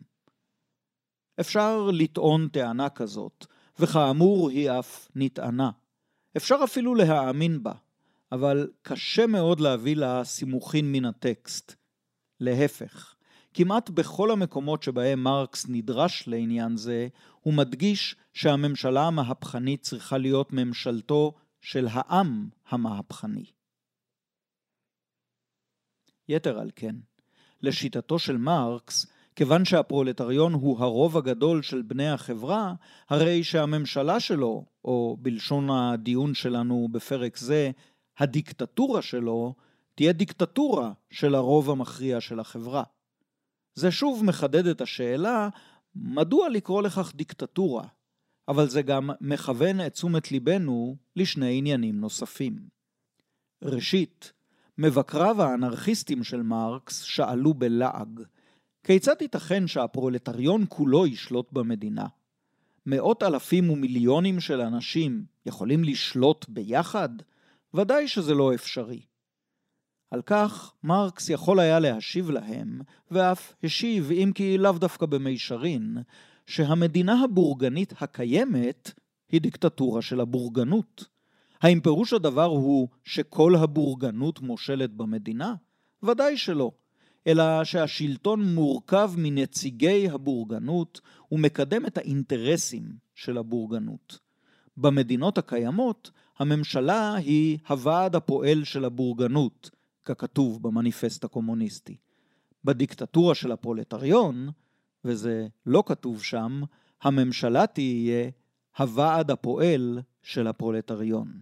אפשר 1.41 1.91
לטעון 1.93 2.49
טענה 2.49 2.89
כזאת, 2.89 3.47
וכאמור 3.79 4.51
היא 4.51 4.71
אף 4.71 5.09
נטענה. 5.17 5.71
אפשר 6.37 6.57
אפילו 6.65 6.95
להאמין 6.95 7.63
בה, 7.63 7.73
אבל 8.33 8.71
קשה 8.83 9.27
מאוד 9.27 9.61
להביא 9.61 9.97
לה 9.97 10.25
סימוכין 10.25 10.93
מן 10.93 11.05
הטקסט. 11.05 11.75
להפך, 12.41 13.15
כמעט 13.55 13.91
בכל 13.91 14.31
המקומות 14.31 14.83
שבהם 14.83 15.23
מרקס 15.23 15.67
נדרש 15.69 16.29
לעניין 16.29 16.77
זה, 16.77 17.09
הוא 17.41 17.55
מדגיש 17.55 18.17
שהממשלה 18.33 19.07
המהפכנית 19.07 19.83
צריכה 19.83 20.19
להיות 20.19 20.53
ממשלתו 20.53 21.35
של 21.61 21.87
העם 21.91 22.49
המהפכני. 22.69 23.45
יתר 26.29 26.59
על 26.59 26.71
כן, 26.77 26.97
לשיטתו 27.61 28.19
של 28.19 28.37
מרקס, 28.37 29.12
כיוון 29.37 29.65
שהפרולטריון 29.65 30.53
הוא 30.53 30.81
הרוב 30.81 31.17
הגדול 31.17 31.63
של 31.63 31.83
בני 31.83 32.09
החברה, 32.09 32.75
הרי 33.09 33.45
שהממשלה 33.45 34.21
שלו, 34.21 34.65
או 34.85 35.17
בלשון 35.21 35.71
הדיון 35.71 36.35
שלנו 36.35 36.89
בפרק 36.93 37.37
זה, 37.37 37.71
הדיקטטורה 38.19 39.03
שלו, 39.03 39.55
תהיה 39.95 40.13
דיקטטורה 40.13 40.93
של 41.11 41.35
הרוב 41.35 41.71
המכריע 41.71 42.21
של 42.21 42.41
החברה. 42.41 42.83
זה 43.75 43.91
שוב 43.91 44.25
מחדד 44.25 44.67
את 44.67 44.81
השאלה, 44.81 45.49
מדוע 45.95 46.49
לקרוא 46.49 46.83
לכך 46.83 47.13
דיקטטורה? 47.15 47.85
אבל 48.49 48.69
זה 48.69 48.83
גם 48.83 49.11
מכוון 49.21 49.87
את 49.87 49.93
תשומת 49.93 50.33
ליבנו 50.33 50.97
לשני 51.17 51.59
עניינים 51.59 52.01
נוספים. 52.01 52.57
ראשית, 53.63 54.33
מבקריו 54.79 55.43
האנרכיסטים 55.43 56.25
של 56.25 56.43
מרקס 56.43 57.03
שאלו 57.03 57.55
בלעג, 57.55 58.21
כיצד 58.85 59.15
ייתכן 59.21 59.67
שהפרולטריון 59.67 60.65
כולו 60.69 61.07
ישלוט 61.07 61.53
במדינה? 61.53 62.07
מאות 62.87 63.23
אלפים 63.23 63.71
ומיליונים 63.71 64.41
של 64.41 64.61
אנשים 64.61 65.25
יכולים 65.47 65.85
לשלוט 65.85 66.47
ביחד? 66.49 67.09
ודאי 67.75 68.09
שזה 68.09 68.35
לא 68.35 68.55
אפשרי. 68.55 69.01
על 70.11 70.23
כך 70.23 70.73
מרקס 70.85 71.31
יכול 71.31 71.61
היה 71.61 71.81
להשיב 71.81 72.31
להם, 72.31 72.81
ואף 73.11 73.53
השיב, 73.65 74.11
אם 74.11 74.31
כי 74.35 74.59
לאו 74.59 74.73
דווקא 74.73 75.07
במישרין, 75.07 75.97
שהמדינה 76.47 77.25
הבורגנית 77.25 77.93
הקיימת 78.01 78.93
היא 79.29 79.41
דיקטטורה 79.41 80.03
של 80.03 80.21
הבורגנות. 80.21 81.05
האם 81.61 81.81
פירוש 81.81 82.13
הדבר 82.13 82.45
הוא 82.45 82.89
שכל 83.05 83.55
הבורגנות 83.55 84.41
מושלת 84.41 84.91
במדינה? 84.91 85.55
ודאי 86.03 86.37
שלא. 86.37 86.73
אלא 87.27 87.65
שהשלטון 87.65 88.55
מורכב 88.55 89.13
מנציגי 89.17 90.09
הבורגנות 90.11 91.01
ומקדם 91.33 91.87
את 91.87 91.99
האינטרסים 91.99 92.93
של 93.15 93.39
הבורגנות. 93.39 94.19
במדינות 94.77 95.39
הקיימות, 95.39 96.11
הממשלה 96.39 97.15
היא 97.15 97.59
הוועד 97.69 98.17
הפועל 98.17 98.65
של 98.65 98.85
הבורגנות, 98.85 99.71
ככתוב 100.05 100.63
במניפסט 100.63 101.25
הקומוניסטי. 101.25 101.97
בדיקטטורה 102.65 103.35
של 103.35 103.53
הפרולטריון, 103.53 104.49
וזה 105.05 105.47
לא 105.67 105.83
כתוב 105.87 106.23
שם, 106.23 106.63
הממשלה 107.03 107.67
תהיה 107.67 108.31
הוועד 108.79 109.31
הפועל 109.31 110.01
של 110.23 110.47
הפרולטריון. 110.47 111.41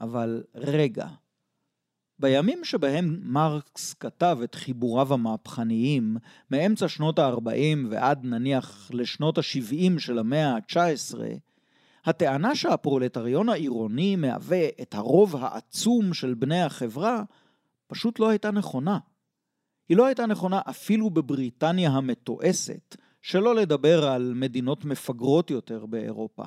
אבל 0.00 0.44
רגע, 0.54 1.08
בימים 2.18 2.64
שבהם 2.64 3.20
מרקס 3.22 3.94
כתב 3.94 4.38
את 4.44 4.54
חיבוריו 4.54 5.12
המהפכניים, 5.14 6.16
מאמצע 6.50 6.88
שנות 6.88 7.18
ה-40 7.18 7.86
ועד 7.90 8.24
נניח 8.24 8.90
לשנות 8.92 9.38
ה-70 9.38 9.98
של 9.98 10.18
המאה 10.18 10.54
ה-19, 10.54 11.18
הטענה 12.04 12.54
שהפרולטריון 12.54 13.48
העירוני 13.48 14.16
מהווה 14.16 14.68
את 14.82 14.94
הרוב 14.94 15.36
העצום 15.36 16.14
של 16.14 16.34
בני 16.34 16.62
החברה, 16.62 17.22
פשוט 17.86 18.20
לא 18.20 18.28
הייתה 18.28 18.50
נכונה. 18.50 18.98
היא 19.88 19.96
לא 19.96 20.06
הייתה 20.06 20.26
נכונה 20.26 20.60
אפילו 20.70 21.10
בבריטניה 21.10 21.90
המתועשת, 21.90 22.96
שלא 23.22 23.54
לדבר 23.54 24.08
על 24.08 24.32
מדינות 24.34 24.84
מפגרות 24.84 25.50
יותר 25.50 25.86
באירופה. 25.86 26.44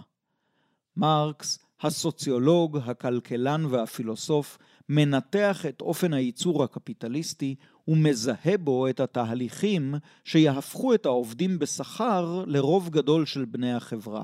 מרקס 0.98 1.67
הסוציולוג, 1.82 2.78
הכלכלן 2.78 3.66
והפילוסוף 3.66 4.58
מנתח 4.90 5.66
את 5.66 5.82
אופן 5.82 6.14
הייצור 6.14 6.64
הקפיטליסטי 6.64 7.56
ומזהה 7.88 8.58
בו 8.58 8.88
את 8.88 9.00
התהליכים 9.00 9.96
שיהפכו 10.24 10.94
את 10.94 11.06
העובדים 11.06 11.60
בשכר 11.60 12.44
לרוב 12.48 12.90
גדול 12.90 13.26
של 13.26 13.46
בני 13.46 13.74
החברה. 13.74 14.24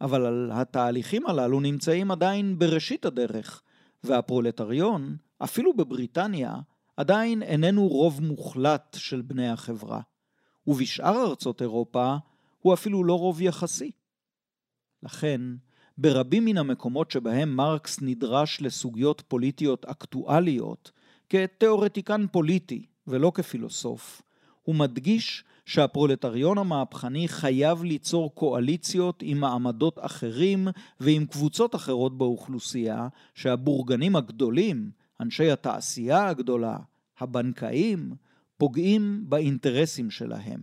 אבל 0.00 0.50
התהליכים 0.52 1.26
הללו 1.26 1.60
נמצאים 1.60 2.10
עדיין 2.10 2.58
בראשית 2.58 3.04
הדרך, 3.04 3.62
והפרולטריון, 4.04 5.16
אפילו 5.38 5.74
בבריטניה, 5.74 6.54
עדיין 6.96 7.42
איננו 7.42 7.88
רוב 7.88 8.20
מוחלט 8.22 8.96
של 8.98 9.22
בני 9.22 9.48
החברה, 9.48 10.00
ובשאר 10.66 11.26
ארצות 11.28 11.62
אירופה 11.62 12.16
הוא 12.58 12.74
אפילו 12.74 13.04
לא 13.04 13.18
רוב 13.18 13.42
יחסי. 13.42 13.90
לכן, 15.02 15.40
ברבים 15.98 16.44
מן 16.44 16.58
המקומות 16.58 17.10
שבהם 17.10 17.56
מרקס 17.56 17.98
נדרש 18.02 18.60
לסוגיות 18.60 19.22
פוליטיות 19.28 19.84
אקטואליות, 19.84 20.90
כתיאורטיקן 21.28 22.26
פוליטי 22.32 22.86
ולא 23.06 23.32
כפילוסוף, 23.34 24.22
הוא 24.62 24.74
מדגיש 24.74 25.44
שהפרולטריון 25.66 26.58
המהפכני 26.58 27.28
חייב 27.28 27.84
ליצור 27.84 28.34
קואליציות 28.34 29.22
עם 29.22 29.40
מעמדות 29.40 29.98
אחרים 30.00 30.68
ועם 31.00 31.26
קבוצות 31.26 31.74
אחרות 31.74 32.18
באוכלוסייה, 32.18 33.08
שהבורגנים 33.34 34.16
הגדולים, 34.16 34.90
אנשי 35.20 35.50
התעשייה 35.50 36.28
הגדולה, 36.28 36.76
הבנקאים, 37.18 38.14
פוגעים 38.58 39.24
באינטרסים 39.28 40.10
שלהם. 40.10 40.60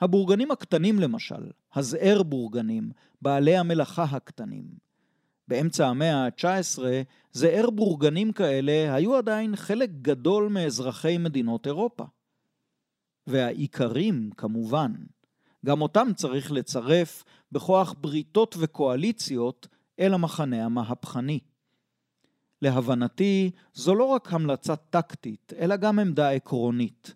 הבורגנים 0.00 0.50
הקטנים 0.50 1.00
למשל, 1.00 1.50
הזער 1.74 2.22
בורגנים, 2.22 2.90
בעלי 3.22 3.56
המלאכה 3.56 4.04
הקטנים. 4.04 4.64
באמצע 5.48 5.86
המאה 5.86 6.24
ה-19, 6.24 6.78
זער 7.32 7.70
בורגנים 7.70 8.32
כאלה 8.32 8.94
היו 8.94 9.16
עדיין 9.16 9.56
חלק 9.56 9.90
גדול 10.02 10.48
מאזרחי 10.48 11.18
מדינות 11.18 11.66
אירופה. 11.66 12.04
והאיכרים, 13.26 14.30
כמובן, 14.36 14.92
גם 15.66 15.82
אותם 15.82 16.08
צריך 16.14 16.52
לצרף 16.52 17.24
בכוח 17.52 17.94
בריתות 18.00 18.54
וקואליציות 18.58 19.68
אל 20.00 20.14
המחנה 20.14 20.64
המהפכני. 20.64 21.40
להבנתי, 22.62 23.50
זו 23.74 23.94
לא 23.94 24.04
רק 24.04 24.32
המלצה 24.32 24.76
טקטית, 24.76 25.52
אלא 25.58 25.76
גם 25.76 25.98
עמדה 25.98 26.30
עקרונית. 26.30 27.14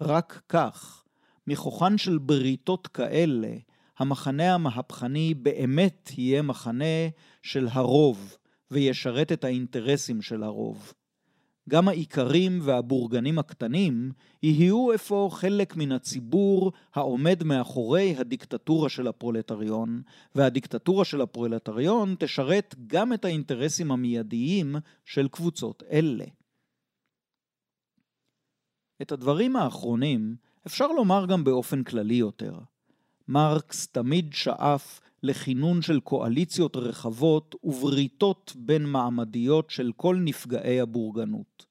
רק 0.00 0.42
כך, 0.48 1.01
מכוחן 1.46 1.98
של 1.98 2.18
בריתות 2.18 2.86
כאלה, 2.86 3.54
המחנה 3.98 4.54
המהפכני 4.54 5.34
באמת 5.34 6.10
יהיה 6.18 6.42
מחנה 6.42 7.08
של 7.42 7.68
הרוב, 7.70 8.36
וישרת 8.70 9.32
את 9.32 9.44
האינטרסים 9.44 10.22
של 10.22 10.42
הרוב. 10.42 10.92
גם 11.68 11.88
האיכרים 11.88 12.58
והבורגנים 12.62 13.38
הקטנים 13.38 14.12
יהיו 14.42 14.94
אפוא 14.94 15.30
חלק 15.30 15.76
מן 15.76 15.92
הציבור 15.92 16.72
העומד 16.94 17.44
מאחורי 17.44 18.16
הדיקטטורה 18.18 18.88
של 18.88 19.06
הפרולטריון, 19.06 20.02
והדיקטטורה 20.34 21.04
של 21.04 21.20
הפרולטריון 21.20 22.14
תשרת 22.18 22.74
גם 22.86 23.12
את 23.12 23.24
האינטרסים 23.24 23.92
המיידיים 23.92 24.76
של 25.04 25.28
קבוצות 25.28 25.82
אלה. 25.90 26.24
את 29.02 29.12
הדברים 29.12 29.56
האחרונים 29.56 30.36
אפשר 30.66 30.86
לומר 30.86 31.26
גם 31.26 31.44
באופן 31.44 31.82
כללי 31.82 32.14
יותר. 32.14 32.58
מרקס 33.28 33.86
תמיד 33.86 34.32
שאף 34.32 35.00
לכינון 35.22 35.82
של 35.82 36.00
קואליציות 36.00 36.76
רחבות 36.76 37.54
ובריתות 37.64 38.52
בין 38.56 38.86
מעמדיות 38.86 39.70
של 39.70 39.92
כל 39.96 40.16
נפגעי 40.16 40.80
הבורגנות. 40.80 41.66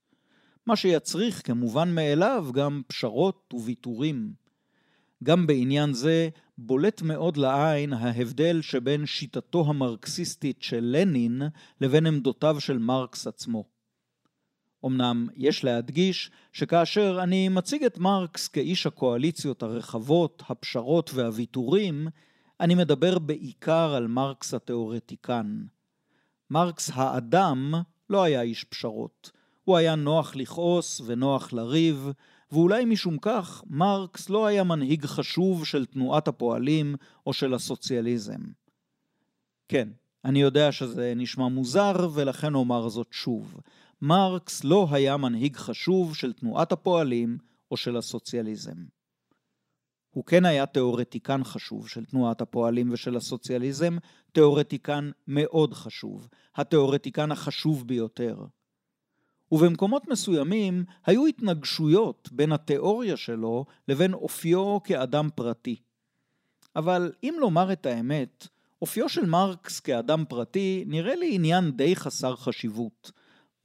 מה 0.65 0.75
שיצריך 0.75 1.47
כמובן 1.47 1.95
מאליו 1.95 2.47
גם 2.54 2.82
פשרות 2.88 3.54
וויתורים. 3.54 4.34
גם 5.23 5.47
בעניין 5.47 5.93
זה 5.93 6.30
בולט 6.58 7.01
מאוד 7.01 7.38
לעין 7.38 7.93
ההבדל 7.93 8.62
שבין 8.62 9.06
שיטתו 9.06 9.65
המרקסיסטית 9.67 10.62
של 10.62 10.80
לנין 10.84 11.41
לבין 11.82 12.06
עמדותיו 12.06 12.60
של 12.60 12.77
מרקס 12.77 13.27
עצמו. 13.27 13.70
אמנם 14.86 15.28
יש 15.36 15.63
להדגיש 15.63 16.32
שכאשר 16.54 17.20
אני 17.24 17.50
מציג 17.50 17.84
את 17.84 17.98
מרקס 17.98 18.48
כאיש 18.48 18.88
הקואליציות 18.88 19.63
הרחבות, 19.63 20.44
הפשרות 20.50 21.12
והוויתורים, 21.13 22.08
אני 22.60 22.76
מדבר 22.76 23.20
בעיקר 23.20 23.94
על 23.96 24.08
מרקס 24.08 24.54
התאורטיקן. 24.54 25.63
מרקס 26.50 26.91
האדם 26.94 27.74
לא 28.10 28.24
היה 28.24 28.41
איש 28.41 28.63
פשרות. 28.63 29.32
הוא 29.63 29.78
היה 29.78 29.96
נוח 29.96 30.36
לכעוס 30.36 31.02
ונוח 31.06 31.54
לריב, 31.54 32.12
ואולי 32.52 32.86
משום 32.86 33.17
כך 33.17 33.63
מרקס 33.67 34.30
לא 34.30 34.46
היה 34.46 34.63
מנהיג 34.63 35.06
חשוב 35.06 35.65
של 35.65 35.86
תנועת 35.86 36.28
הפועלים 36.28 36.96
או 37.26 37.34
של 37.34 37.54
הסוציאליזם. 37.54 38.41
כן, 39.67 39.89
אני 40.26 40.41
יודע 40.41 40.72
שזה 40.72 41.13
נשמע 41.15 41.48
מוזר 41.48 42.10
ולכן 42.13 42.56
אומר 42.56 42.89
זאת 42.89 43.08
שוב. 43.12 43.62
מרקס 44.01 44.63
לא 44.63 44.87
היה 44.91 45.17
מנהיג 45.17 45.55
חשוב 45.55 46.15
של 46.15 46.33
תנועת 46.33 46.71
הפועלים 46.71 47.37
או 47.71 47.77
של 47.77 47.97
הסוציאליזם. 47.97 48.77
הוא 50.09 50.25
כן 50.25 50.45
היה 50.45 50.65
תיאורטיקן 50.65 51.43
חשוב 51.43 51.87
של 51.87 52.05
תנועת 52.05 52.41
הפועלים 52.41 52.91
ושל 52.91 53.15
הסוציאליזם, 53.15 53.97
תיאורטיקן 54.31 55.11
מאוד 55.27 55.73
חשוב, 55.73 56.27
התיאורטיקן 56.55 57.31
החשוב 57.31 57.87
ביותר. 57.87 58.45
ובמקומות 59.51 60.07
מסוימים 60.07 60.83
היו 61.05 61.25
התנגשויות 61.25 62.29
בין 62.31 62.51
התיאוריה 62.51 63.17
שלו 63.17 63.65
לבין 63.87 64.13
אופיו 64.13 64.83
כאדם 64.83 65.29
פרטי. 65.35 65.75
אבל 66.75 67.11
אם 67.23 67.35
לומר 67.39 67.73
את 67.73 67.85
האמת, 67.85 68.47
אופיו 68.81 69.09
של 69.09 69.25
מרקס 69.25 69.79
כאדם 69.79 70.23
פרטי 70.29 70.83
נראה 70.87 71.15
לי 71.15 71.35
עניין 71.35 71.71
די 71.71 71.95
חסר 71.95 72.35
חשיבות. 72.35 73.11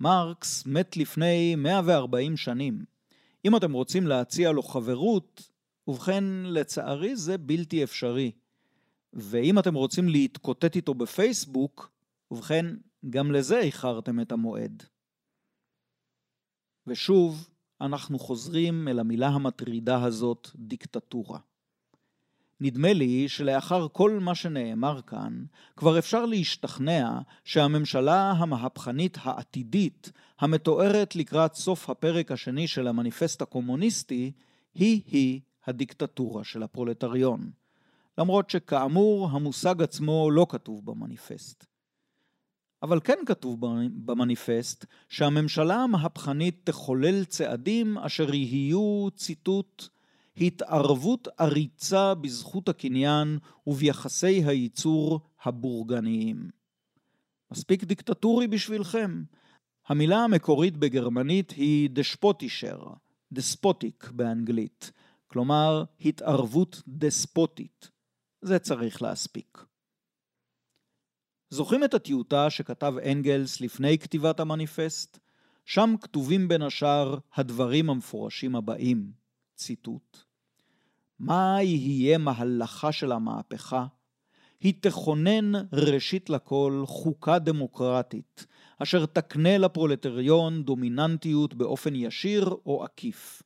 מרקס 0.01 0.67
מת 0.67 0.97
לפני 0.97 1.55
140 1.57 2.37
שנים. 2.37 2.85
אם 3.45 3.57
אתם 3.57 3.73
רוצים 3.73 4.07
להציע 4.07 4.53
לו 4.53 4.63
חברות, 4.63 5.51
ובכן, 5.89 6.25
לצערי 6.45 7.17
זה 7.17 7.39
בלתי 7.39 7.85
אפשרי. 7.85 8.33
ואם 9.13 9.59
אתם 9.59 9.75
רוצים 9.75 10.09
להתקוטט 10.09 10.77
איתו 10.77 10.95
בפייסבוק, 10.95 11.91
ובכן, 12.31 12.67
גם 13.11 13.33
לזה 13.33 13.59
איחרתם 13.59 14.21
את 14.21 14.33
המועד. 14.33 14.83
ושוב, 16.87 17.49
אנחנו 17.81 18.19
חוזרים 18.19 18.89
אל 18.89 18.99
המילה 18.99 19.29
המטרידה 19.29 20.05
הזאת, 20.05 20.49
דיקטטורה. 20.57 21.39
נדמה 22.61 22.93
לי 22.93 23.29
שלאחר 23.29 23.87
כל 23.93 24.19
מה 24.21 24.35
שנאמר 24.35 25.01
כאן, 25.03 25.45
כבר 25.77 25.99
אפשר 25.99 26.27
להשתכנע 26.27 27.19
שהממשלה 27.45 28.31
המהפכנית 28.31 29.19
העתידית, 29.23 30.13
המתוארת 30.41 31.17
לקראת 31.17 31.55
סוף 31.55 31.91
הפרק 31.91 32.33
השני 32.33 32.69
של 32.69 32.89
המניפסט 32.89 33.43
הקומוניסטי, 33.43 34.33
היא-היא 34.75 35.41
הדיקטטורה 35.67 36.45
של 36.45 36.63
הפרולטריון. 36.63 37.51
למרות 38.19 38.51
שכאמור, 38.51 39.29
המושג 39.31 39.83
עצמו 39.83 40.31
לא 40.31 40.47
כתוב 40.49 40.87
במניפסט. 40.87 41.67
אבל 42.83 43.01
כן 43.05 43.19
כתוב 43.27 43.61
במניפסט 44.05 44.85
שהממשלה 45.09 45.75
המהפכנית 45.75 46.61
תחולל 46.65 47.25
צעדים 47.25 47.99
אשר 47.99 48.35
יהיו, 48.35 49.09
ציטוט, 49.15 49.89
התערבות 50.41 51.29
עריצה 51.39 52.15
בזכות 52.15 52.69
הקניין 52.69 53.39
וביחסי 53.67 54.45
הייצור 54.45 55.21
הבורגניים. 55.43 56.51
מספיק 57.51 57.85
דיקטטורי 57.85 58.47
בשבילכם. 58.47 59.23
המילה 59.87 60.17
המקורית 60.17 60.77
בגרמנית 60.77 61.51
היא 61.51 61.91
דשפוטישר, 61.93 62.85
דספוטיק 63.33 64.11
באנגלית, 64.11 64.93
כלומר 65.27 65.85
התערבות 66.01 66.83
דספוטית. 66.89 67.91
זה 68.43 68.59
צריך 68.59 69.03
להספיק. 69.03 69.65
זוכרים 71.51 71.85
את 71.85 71.95
הטיוטה 71.95 72.51
שכתב 72.51 72.95
אנגלס 73.13 73.61
לפני 73.61 73.99
כתיבת 73.99 74.41
המניפסט? 74.41 75.19
שם 75.65 75.95
כתובים 76.01 76.49
בין 76.49 76.63
השאר 76.63 77.19
הדברים 77.35 77.91
המפורשים 77.91 78.57
הבאים, 78.57 79.13
ציטוט: 79.55 80.26
מה 81.19 81.59
יהיה 81.63 82.19
מהלכה 82.19 82.93
של 82.93 83.13
המהפכה? 83.13 83.87
היא 84.61 84.75
תכונן 84.81 85.53
ראשית 85.73 86.31
לכל 86.31 86.85
חוקה 86.87 87.39
דמוקרטית, 87.39 88.47
אשר 88.79 89.07
תקנה 89.07 89.59
לפרולטריון 89.59 90.63
דומיננטיות 90.63 91.55
באופן 91.55 91.95
ישיר 91.95 92.57
או 92.67 92.85
עקיף. 92.85 93.43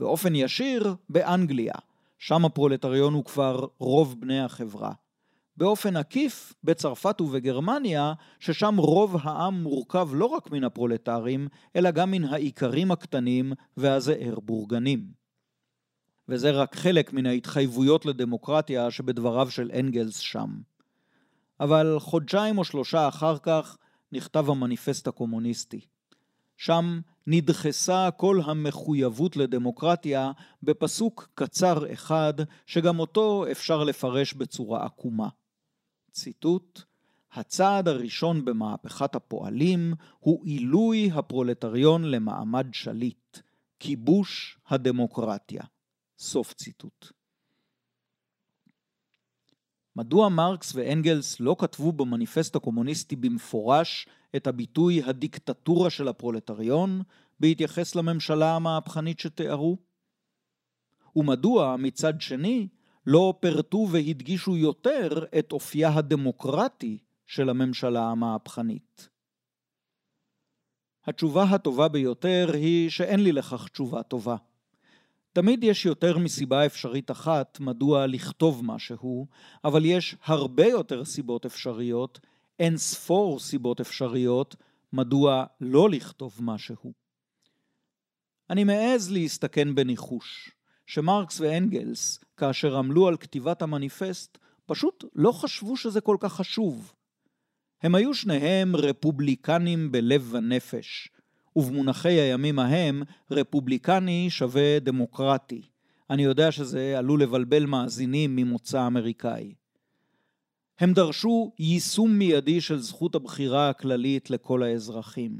באופן 0.00 0.34
ישיר 0.34 0.94
באנגליה, 1.08 1.74
שם 2.18 2.44
הפרולטריון 2.44 3.14
הוא 3.14 3.24
כבר 3.24 3.66
רוב 3.78 4.20
בני 4.20 4.40
החברה. 4.40 4.92
באופן 5.56 5.96
עקיף 5.96 6.54
בצרפת 6.64 7.20
ובגרמניה, 7.20 8.12
ששם 8.38 8.76
רוב 8.76 9.16
העם 9.22 9.62
מורכב 9.62 10.08
לא 10.12 10.26
רק 10.26 10.50
מן 10.50 10.64
הפרולטרים, 10.64 11.48
אלא 11.76 11.90
גם 11.90 12.10
מן 12.10 12.24
האיכרים 12.24 12.90
הקטנים 12.90 13.52
והזעיר 13.76 14.40
בורגנים. 14.40 15.19
וזה 16.30 16.50
רק 16.50 16.76
חלק 16.76 17.12
מן 17.12 17.26
ההתחייבויות 17.26 18.06
לדמוקרטיה 18.06 18.90
שבדבריו 18.90 19.50
של 19.50 19.70
אנגלס 19.78 20.18
שם. 20.18 20.60
אבל 21.60 21.96
חודשיים 21.98 22.58
או 22.58 22.64
שלושה 22.64 23.08
אחר 23.08 23.38
כך 23.38 23.76
נכתב 24.12 24.50
המניפסט 24.50 25.08
הקומוניסטי. 25.08 25.80
שם 26.56 27.00
נדחסה 27.26 28.08
כל 28.16 28.40
המחויבות 28.44 29.36
לדמוקרטיה 29.36 30.32
בפסוק 30.62 31.28
קצר 31.34 31.92
אחד, 31.92 32.34
שגם 32.66 32.98
אותו 33.00 33.44
אפשר 33.50 33.84
לפרש 33.84 34.34
בצורה 34.34 34.84
עקומה. 34.84 35.28
ציטוט: 36.12 36.82
הצעד 37.32 37.88
הראשון 37.88 38.44
במהפכת 38.44 39.14
הפועלים 39.14 39.94
הוא 40.18 40.44
עילוי 40.44 41.10
הפרולטריון 41.14 42.04
למעמד 42.04 42.66
שליט, 42.72 43.38
כיבוש 43.80 44.58
הדמוקרטיה. 44.68 45.62
סוף 46.20 46.52
ציטוט. 46.52 47.12
מדוע 49.96 50.28
מרקס 50.28 50.74
ואנגלס 50.74 51.40
לא 51.40 51.56
כתבו 51.58 51.92
במניפסט 51.92 52.56
הקומוניסטי 52.56 53.16
במפורש 53.16 54.08
את 54.36 54.46
הביטוי 54.46 55.02
הדיקטטורה 55.02 55.90
של 55.90 56.08
הפרולטריון 56.08 57.02
בהתייחס 57.40 57.94
לממשלה 57.94 58.56
המהפכנית 58.56 59.20
שתיארו? 59.20 59.76
ומדוע 61.16 61.76
מצד 61.76 62.20
שני 62.20 62.68
לא 63.06 63.34
פירטו 63.40 63.86
והדגישו 63.90 64.56
יותר 64.56 65.24
את 65.38 65.52
אופייה 65.52 65.94
הדמוקרטי 65.94 66.98
של 67.26 67.48
הממשלה 67.48 68.10
המהפכנית? 68.10 69.08
התשובה 71.04 71.42
הטובה 71.42 71.88
ביותר 71.88 72.50
היא 72.54 72.90
שאין 72.90 73.20
לי 73.20 73.32
לכך 73.32 73.68
תשובה 73.68 74.02
טובה. 74.02 74.36
תמיד 75.32 75.64
יש 75.64 75.86
יותר 75.86 76.18
מסיבה 76.18 76.66
אפשרית 76.66 77.10
אחת 77.10 77.60
מדוע 77.60 78.06
לכתוב 78.06 78.64
משהו, 78.64 79.26
אבל 79.64 79.84
יש 79.84 80.16
הרבה 80.24 80.66
יותר 80.66 81.04
סיבות 81.04 81.46
אפשריות, 81.46 82.20
אין 82.58 82.76
ספור 82.76 83.38
סיבות 83.38 83.80
אפשריות, 83.80 84.56
מדוע 84.92 85.44
לא 85.60 85.90
לכתוב 85.90 86.38
משהו. 86.40 86.92
אני 88.50 88.64
מעז 88.64 89.10
להסתכן 89.10 89.74
בניחוש, 89.74 90.50
שמרקס 90.86 91.40
ואנגלס, 91.40 92.20
כאשר 92.36 92.76
עמלו 92.76 93.08
על 93.08 93.16
כתיבת 93.16 93.62
המניפסט, 93.62 94.38
פשוט 94.66 95.04
לא 95.14 95.32
חשבו 95.32 95.76
שזה 95.76 96.00
כל 96.00 96.16
כך 96.20 96.32
חשוב. 96.32 96.92
הם 97.82 97.94
היו 97.94 98.14
שניהם 98.14 98.76
רפובליקנים 98.76 99.92
בלב 99.92 100.28
ונפש, 100.34 101.08
ובמונחי 101.56 102.20
הימים 102.20 102.58
ההם, 102.58 103.02
רפובליקני 103.30 104.30
שווה 104.30 104.78
דמוקרטי. 104.78 105.62
אני 106.10 106.22
יודע 106.22 106.52
שזה 106.52 106.98
עלול 106.98 107.22
לבלבל 107.22 107.66
מאזינים 107.66 108.36
ממוצא 108.36 108.86
אמריקאי. 108.86 109.54
הם 110.78 110.92
דרשו 110.92 111.52
יישום 111.58 112.10
מיידי 112.12 112.60
של 112.60 112.78
זכות 112.78 113.14
הבחירה 113.14 113.68
הכללית 113.68 114.30
לכל 114.30 114.62
האזרחים. 114.62 115.38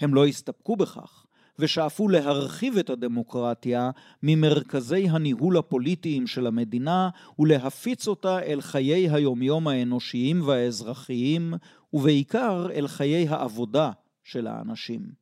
הם 0.00 0.14
לא 0.14 0.26
הסתפקו 0.26 0.76
בכך, 0.76 1.26
ושאפו 1.58 2.08
להרחיב 2.08 2.76
את 2.78 2.90
הדמוקרטיה 2.90 3.90
ממרכזי 4.22 5.08
הניהול 5.08 5.56
הפוליטיים 5.56 6.26
של 6.26 6.46
המדינה 6.46 7.08
ולהפיץ 7.38 8.08
אותה 8.08 8.42
אל 8.42 8.60
חיי 8.60 9.10
היומיום 9.10 9.68
האנושיים 9.68 10.42
והאזרחיים, 10.42 11.54
ובעיקר 11.92 12.66
אל 12.74 12.88
חיי 12.88 13.28
העבודה 13.28 13.90
של 14.24 14.46
האנשים. 14.46 15.19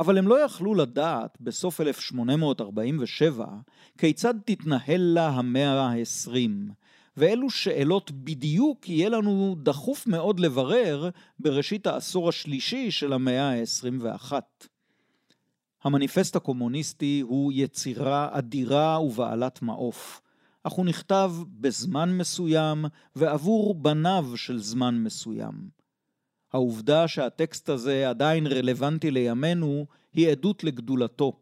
אבל 0.00 0.18
הם 0.18 0.28
לא 0.28 0.44
יכלו 0.44 0.74
לדעת 0.74 1.40
בסוף 1.40 1.80
1847 1.80 3.46
כיצד 3.98 4.34
תתנהל 4.44 5.00
לה 5.00 5.28
המאה 5.28 5.80
ה-20, 5.80 6.32
ואילו 7.16 7.50
שאלות 7.50 8.10
בדיוק 8.10 8.88
יהיה 8.88 9.08
לנו 9.08 9.56
דחוף 9.62 10.06
מאוד 10.06 10.40
לברר 10.40 11.10
בראשית 11.38 11.86
העשור 11.86 12.28
השלישי 12.28 12.90
של 12.90 13.12
המאה 13.12 13.50
ה-21. 13.50 14.32
המניפסט 15.84 16.36
הקומוניסטי 16.36 17.20
הוא 17.20 17.52
יצירה 17.54 18.28
אדירה 18.32 19.00
ובעלת 19.00 19.62
מעוף, 19.62 20.20
אך 20.62 20.72
הוא 20.72 20.86
נכתב 20.86 21.32
בזמן 21.46 22.16
מסוים 22.16 22.84
ועבור 23.16 23.74
בניו 23.74 24.26
של 24.36 24.58
זמן 24.58 25.02
מסוים. 25.02 25.79
העובדה 26.52 27.08
שהטקסט 27.08 27.68
הזה 27.68 28.08
עדיין 28.08 28.46
רלוונטי 28.46 29.10
לימינו 29.10 29.86
היא 30.12 30.28
עדות 30.28 30.64
לגדולתו. 30.64 31.40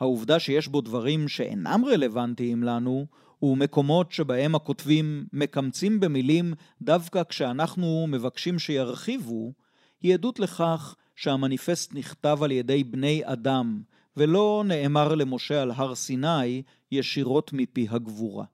העובדה 0.00 0.38
שיש 0.38 0.68
בו 0.68 0.80
דברים 0.80 1.28
שאינם 1.28 1.84
רלוונטיים 1.84 2.62
לנו, 2.62 3.06
ומקומות 3.42 4.12
שבהם 4.12 4.54
הכותבים 4.54 5.26
מקמצים 5.32 6.00
במילים 6.00 6.54
דווקא 6.82 7.22
כשאנחנו 7.28 8.06
מבקשים 8.08 8.58
שירחיבו, 8.58 9.52
היא 10.00 10.14
עדות 10.14 10.40
לכך 10.40 10.94
שהמניפסט 11.16 11.94
נכתב 11.94 12.38
על 12.42 12.50
ידי 12.50 12.84
בני 12.84 13.22
אדם, 13.24 13.82
ולא 14.16 14.64
נאמר 14.66 15.14
למשה 15.14 15.62
על 15.62 15.70
הר 15.70 15.94
סיני 15.94 16.62
ישירות 16.92 17.52
מפי 17.52 17.86
הגבורה. 17.90 18.44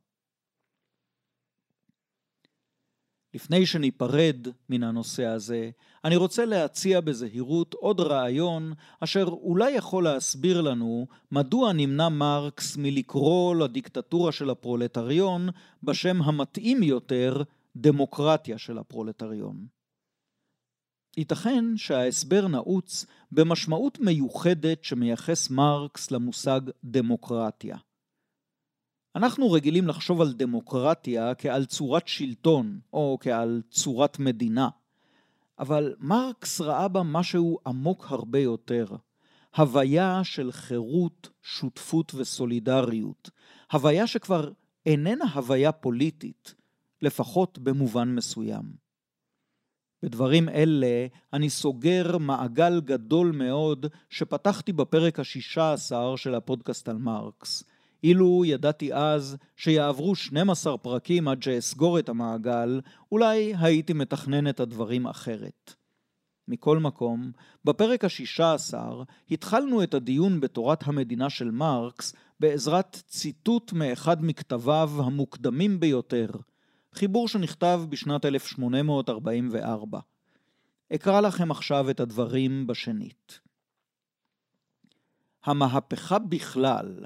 לפני 3.39 3.67
שניפרד 3.67 4.49
מן 4.69 4.83
הנושא 4.83 5.25
הזה, 5.25 5.71
אני 6.05 6.17
רוצה 6.17 6.45
להציע 6.45 7.01
בזהירות 7.01 7.75
עוד 7.75 8.01
רעיון 8.01 8.73
אשר 9.01 9.25
אולי 9.25 9.71
יכול 9.71 10.05
להסביר 10.05 10.61
לנו 10.61 11.07
מדוע 11.33 11.73
נמנע 11.73 12.09
מרקס 12.09 12.77
מלקרוא 12.77 13.55
לדיקטטורה 13.55 14.33
של 14.33 14.51
הפרולטריון 14.51 15.49
בשם 15.83 16.23
המתאים 16.23 16.83
יותר 16.83 17.43
דמוקרטיה 17.77 18.59
של 18.59 18.79
הפרולטריון. 18.79 19.67
ייתכן 21.17 21.65
שההסבר 21.77 22.49
נעוץ 22.49 23.07
במשמעות 23.33 24.01
מיוחדת 24.01 24.85
שמייחס 24.85 25.51
מרקס 25.51 26.11
למושג 26.11 26.61
דמוקרטיה. 26.85 27.77
אנחנו 29.17 29.53
רגילים 29.53 29.89
לחשוב 29.89 30.21
על 30.21 30.33
דמוקרטיה 30.33 31.35
כעל 31.35 31.65
צורת 31.65 32.09
שלטון, 32.09 32.81
או 32.93 33.19
כעל 33.21 33.63
צורת 33.71 34.19
מדינה. 34.19 34.69
אבל 35.59 35.95
מרקס 35.99 36.61
ראה 36.61 36.89
בה 36.89 37.03
משהו 37.03 37.59
עמוק 37.67 38.07
הרבה 38.09 38.39
יותר. 38.39 38.87
הוויה 39.57 40.21
של 40.25 40.53
חירות, 40.53 41.29
שותפות 41.43 42.15
וסולידריות. 42.15 43.31
הוויה 43.73 44.07
שכבר 44.07 44.51
איננה 44.87 45.25
הוויה 45.35 45.73
פוליטית, 45.73 46.55
לפחות 47.03 47.59
במובן 47.59 48.15
מסוים. 48.15 48.89
בדברים 50.03 50.49
אלה 50.49 51.07
אני 51.33 51.51
סוגר 51.51 52.19
מעגל 52.19 52.81
גדול 52.81 53.33
מאוד 53.33 53.87
שפתחתי 54.11 54.73
בפרק 54.73 55.21
השישה 55.21 55.73
עשר 55.73 56.17
של 56.17 56.35
הפודקאסט 56.35 56.89
על 56.89 56.97
מרקס. 56.97 57.65
אילו 58.05 58.45
ידעתי 58.45 58.95
אז 58.95 59.37
שיעברו 59.57 60.15
12 60.15 60.79
פרקים 60.79 61.29
עד 61.29 61.43
שאסגור 61.43 61.99
את 61.99 62.09
המעגל, 62.09 62.81
אולי 63.13 63.55
הייתי 63.61 63.93
מתכנן 63.93 64.49
את 64.49 64.61
הדברים 64.61 65.07
אחרת. 65.07 65.75
מכל 66.49 66.79
מקום, 66.79 67.33
בפרק 67.65 68.05
השישה 68.05 68.55
עשר 68.55 69.03
התחלנו 69.31 69.83
את 69.83 69.95
הדיון 69.95 70.41
בתורת 70.41 70.83
המדינה 70.87 71.31
של 71.31 71.51
מרקס 71.51 72.15
בעזרת 72.41 73.03
ציטוט 73.07 73.73
מאחד 73.73 74.25
מכתביו 74.25 74.91
המוקדמים 74.97 75.81
ביותר, 75.81 76.29
חיבור 76.93 77.29
שנכתב 77.29 77.83
בשנת 77.89 78.25
1844. 78.25 80.01
אקרא 80.95 81.21
לכם 81.21 81.51
עכשיו 81.51 81.91
את 81.91 82.01
הדברים 82.01 82.67
בשנית. 82.67 83.41
המהפכה 85.45 86.19
בכלל, 86.19 87.05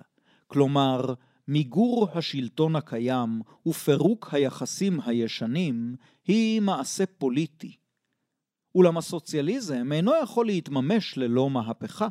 כלומר 0.52 1.14
מיגור 1.48 2.08
השלטון 2.14 2.76
הקיים 2.76 3.40
ופירוק 3.66 4.34
היחסים 4.34 5.00
הישנים, 5.06 5.96
היא 6.26 6.60
מעשה 6.60 7.06
פוליטי. 7.06 7.76
אולם 8.74 8.98
הסוציאליזם 8.98 9.92
אינו 9.92 10.12
יכול 10.22 10.46
להתממש 10.46 11.18
ללא 11.18 11.50
מהפכה. 11.50 12.08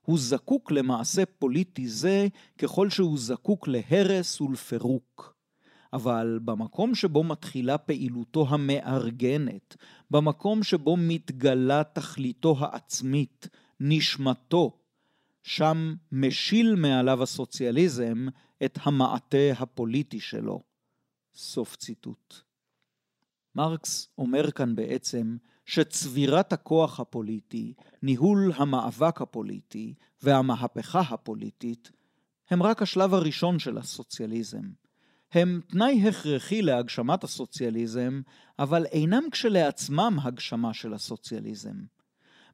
הוא 0.00 0.18
זקוק 0.18 0.70
למעשה 0.70 1.26
פוליטי 1.26 1.88
זה 1.88 2.28
ככל 2.58 2.90
שהוא 2.90 3.18
זקוק 3.18 3.68
להרס 3.68 4.40
ולפירוק. 4.40 5.34
אבל 5.92 6.38
במקום 6.44 6.94
שבו 6.94 7.24
מתחילה 7.24 7.78
פעילותו 7.78 8.46
המארגנת, 8.48 9.76
במקום 10.10 10.62
שבו 10.62 10.96
מתגלה 10.96 11.82
תכליתו 11.84 12.56
העצמית, 12.58 13.48
נשמתו, 13.80 14.83
שם 15.44 15.94
משיל 16.12 16.74
מעליו 16.74 17.22
הסוציאליזם 17.22 18.26
את 18.64 18.78
המעטה 18.82 19.52
הפוליטי 19.58 20.20
שלו. 20.20 20.62
סוף 21.34 21.76
ציטוט. 21.76 22.34
מרקס 23.54 24.08
אומר 24.18 24.50
כאן 24.50 24.74
בעצם 24.74 25.36
שצבירת 25.66 26.52
הכוח 26.52 27.00
הפוליטי, 27.00 27.74
ניהול 28.02 28.52
המאבק 28.56 29.20
הפוליטי 29.20 29.94
והמהפכה 30.22 31.00
הפוליטית 31.00 31.90
הם 32.50 32.62
רק 32.62 32.82
השלב 32.82 33.14
הראשון 33.14 33.58
של 33.58 33.78
הסוציאליזם. 33.78 34.70
הם 35.32 35.60
תנאי 35.68 36.08
הכרחי 36.08 36.62
להגשמת 36.62 37.24
הסוציאליזם, 37.24 38.20
אבל 38.58 38.86
אינם 38.86 39.22
כשלעצמם 39.30 40.16
הגשמה 40.22 40.74
של 40.74 40.94
הסוציאליזם. 40.94 41.76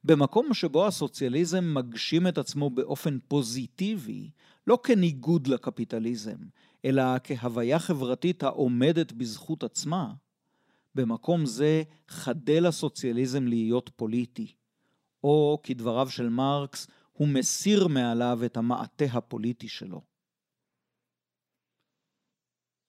במקום 0.04 0.54
שבו 0.54 0.86
הסוציאליזם 0.86 1.74
מגשים 1.74 2.26
את 2.26 2.38
עצמו 2.38 2.70
באופן 2.70 3.18
פוזיטיבי, 3.28 4.30
לא 4.66 4.78
כניגוד 4.82 5.46
לקפיטליזם, 5.46 6.38
אלא 6.84 7.02
כהוויה 7.24 7.78
חברתית 7.78 8.42
העומדת 8.42 9.12
בזכות 9.12 9.62
עצמה, 9.64 10.12
במקום 10.94 11.46
זה 11.46 11.82
חדל 12.08 12.66
הסוציאליזם 12.66 13.46
להיות 13.46 13.90
פוליטי, 13.96 14.54
או 15.24 15.60
כדבריו 15.62 16.10
של 16.10 16.28
מרקס, 16.28 16.86
הוא 17.12 17.28
מסיר 17.28 17.86
מעליו 17.86 18.40
את 18.44 18.56
המעטה 18.56 19.04
הפוליטי 19.04 19.68
שלו. 19.68 20.02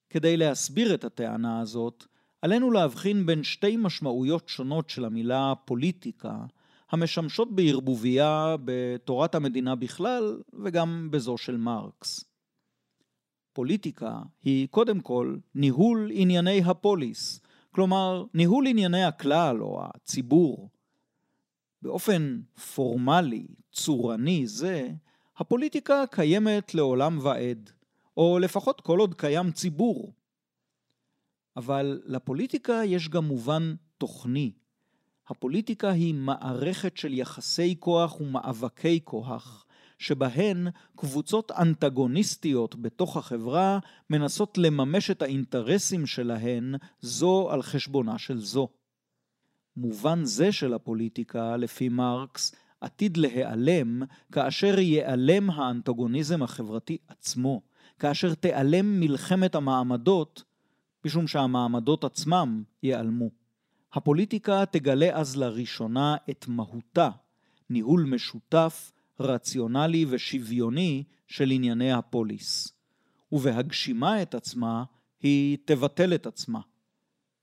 כדי 0.09 0.37
להסביר 0.37 0.93
את 0.93 1.03
הטענה 1.03 1.59
הזאת, 1.59 2.05
עלינו 2.41 2.71
להבחין 2.71 3.25
בין 3.25 3.43
שתי 3.43 3.77
משמעויות 3.77 4.49
שונות 4.49 4.89
של 4.89 5.05
המילה 5.05 5.53
פוליטיקה, 5.65 6.45
המשמשות 6.91 7.55
בערבוביה 7.55 8.55
בתורת 8.65 9.35
המדינה 9.35 9.75
בכלל 9.75 10.41
וגם 10.63 11.07
בזו 11.11 11.37
של 11.37 11.57
מרקס. 11.57 12.25
פוליטיקה 13.53 14.19
היא 14.43 14.67
קודם 14.67 14.99
כל 14.99 15.37
ניהול 15.55 16.11
ענייני 16.13 16.61
הפוליס, 16.65 17.41
כלומר 17.71 18.25
ניהול 18.33 18.67
ענייני 18.67 19.03
הכלל 19.03 19.63
או 19.63 19.83
הציבור. 19.83 20.69
באופן 21.81 22.41
פורמלי, 22.75 23.47
צורני 23.71 24.47
זה, 24.47 24.89
הפוליטיקה 25.37 26.03
קיימת 26.11 26.75
לעולם 26.75 27.19
ועד, 27.21 27.71
או 28.17 28.39
לפחות 28.39 28.81
כל 28.81 28.99
עוד 28.99 29.15
קיים 29.15 29.51
ציבור. 29.51 30.13
אבל 31.57 32.01
לפוליטיקה 32.05 32.81
יש 32.85 33.09
גם 33.09 33.25
מובן 33.25 33.75
תוכני. 33.97 34.51
הפוליטיקה 35.29 35.89
היא 35.89 36.13
מערכת 36.13 36.97
של 36.97 37.13
יחסי 37.13 37.75
כוח 37.79 38.21
ומאבקי 38.21 38.99
כוח, 39.03 39.65
שבהן 39.97 40.67
קבוצות 40.95 41.51
אנטגוניסטיות 41.51 42.75
בתוך 42.75 43.17
החברה 43.17 43.79
מנסות 44.09 44.57
לממש 44.57 45.11
את 45.11 45.21
האינטרסים 45.21 46.05
שלהן 46.05 46.75
זו 47.01 47.49
על 47.51 47.61
חשבונה 47.61 48.17
של 48.17 48.37
זו. 48.39 48.69
מובן 49.77 50.25
זה 50.25 50.51
של 50.51 50.73
הפוליטיקה, 50.73 51.57
לפי 51.57 51.89
מרקס, 51.89 52.55
עתיד 52.81 53.17
להיעלם 53.17 54.03
כאשר 54.31 54.79
ייעלם 54.79 55.49
האנטגוניזם 55.49 56.43
החברתי 56.43 56.97
עצמו, 57.07 57.61
כאשר 57.99 58.33
תיעלם 58.33 58.99
מלחמת 58.99 59.55
המעמדות, 59.55 60.43
משום 61.05 61.27
שהמעמדות 61.27 62.03
עצמם 62.03 62.63
ייעלמו. 62.83 63.40
הפוליטיקה 63.93 64.65
תגלה 64.65 65.09
אז 65.13 65.35
לראשונה 65.37 66.15
את 66.29 66.45
מהותה, 66.47 67.09
ניהול 67.69 68.03
משותף, 68.03 68.91
רציונלי 69.19 70.05
ושוויוני 70.09 71.03
של 71.27 71.51
ענייני 71.51 71.93
הפוליס. 71.93 72.73
ובהגשימה 73.31 74.21
את 74.21 74.35
עצמה, 74.35 74.83
היא 75.21 75.57
תבטל 75.65 76.15
את 76.15 76.25
עצמה. 76.25 76.59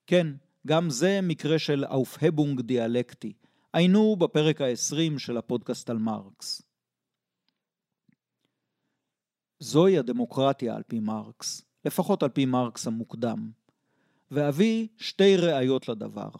כן, 0.06 0.26
גם 0.66 0.90
זה 0.90 1.20
מקרה 1.22 1.58
של 1.58 1.84
אופהבונג 1.84 2.60
דיאלקטי. 2.60 3.32
היינו 3.72 4.16
בפרק 4.16 4.60
ה-20 4.60 5.18
של 5.18 5.36
הפודקאסט 5.36 5.90
על 5.90 5.98
מרקס. 5.98 6.62
זוהי 9.58 9.98
הדמוקרטיה 9.98 10.76
על 10.76 10.82
פי 10.82 11.00
מרקס, 11.00 11.62
לפחות 11.84 12.22
על 12.22 12.28
פי 12.28 12.46
מרקס 12.46 12.86
המוקדם. 12.86 13.50
ואביא 14.30 14.88
שתי 14.96 15.36
ראיות 15.36 15.88
לדבר. 15.88 16.30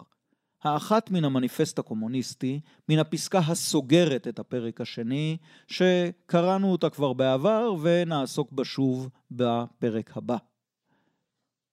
האחת 0.62 1.10
מן 1.10 1.24
המניפסט 1.24 1.78
הקומוניסטי, 1.78 2.60
מן 2.88 2.98
הפסקה 2.98 3.38
הסוגרת 3.38 4.28
את 4.28 4.38
הפרק 4.38 4.80
השני, 4.80 5.36
שקראנו 5.66 6.72
אותה 6.72 6.90
כבר 6.90 7.12
בעבר 7.12 7.74
ונעסוק 7.82 8.52
בה 8.52 8.64
שוב 8.64 9.08
בפרק 9.30 10.16
הבא. 10.16 10.36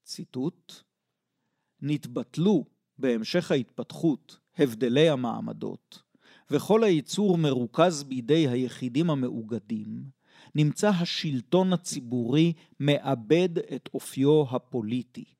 ציטוט: 0.04 0.74
נתבטלו 1.82 2.66
בהמשך 2.98 3.52
ההתפתחות 3.52 4.38
הבדלי 4.58 5.10
המעמדות, 5.10 6.02
וכל 6.52 6.84
הייצור 6.84 7.38
מרוכז 7.38 8.04
בידי 8.04 8.48
היחידים 8.48 9.10
המאוגדים, 9.10 10.10
נמצא 10.56 10.90
השלטון 10.90 11.74
הציבורי 11.74 12.54
מאבד 12.80 13.58
את 13.76 13.90
אופיו 13.94 14.44
הפוליטי. 14.56 15.35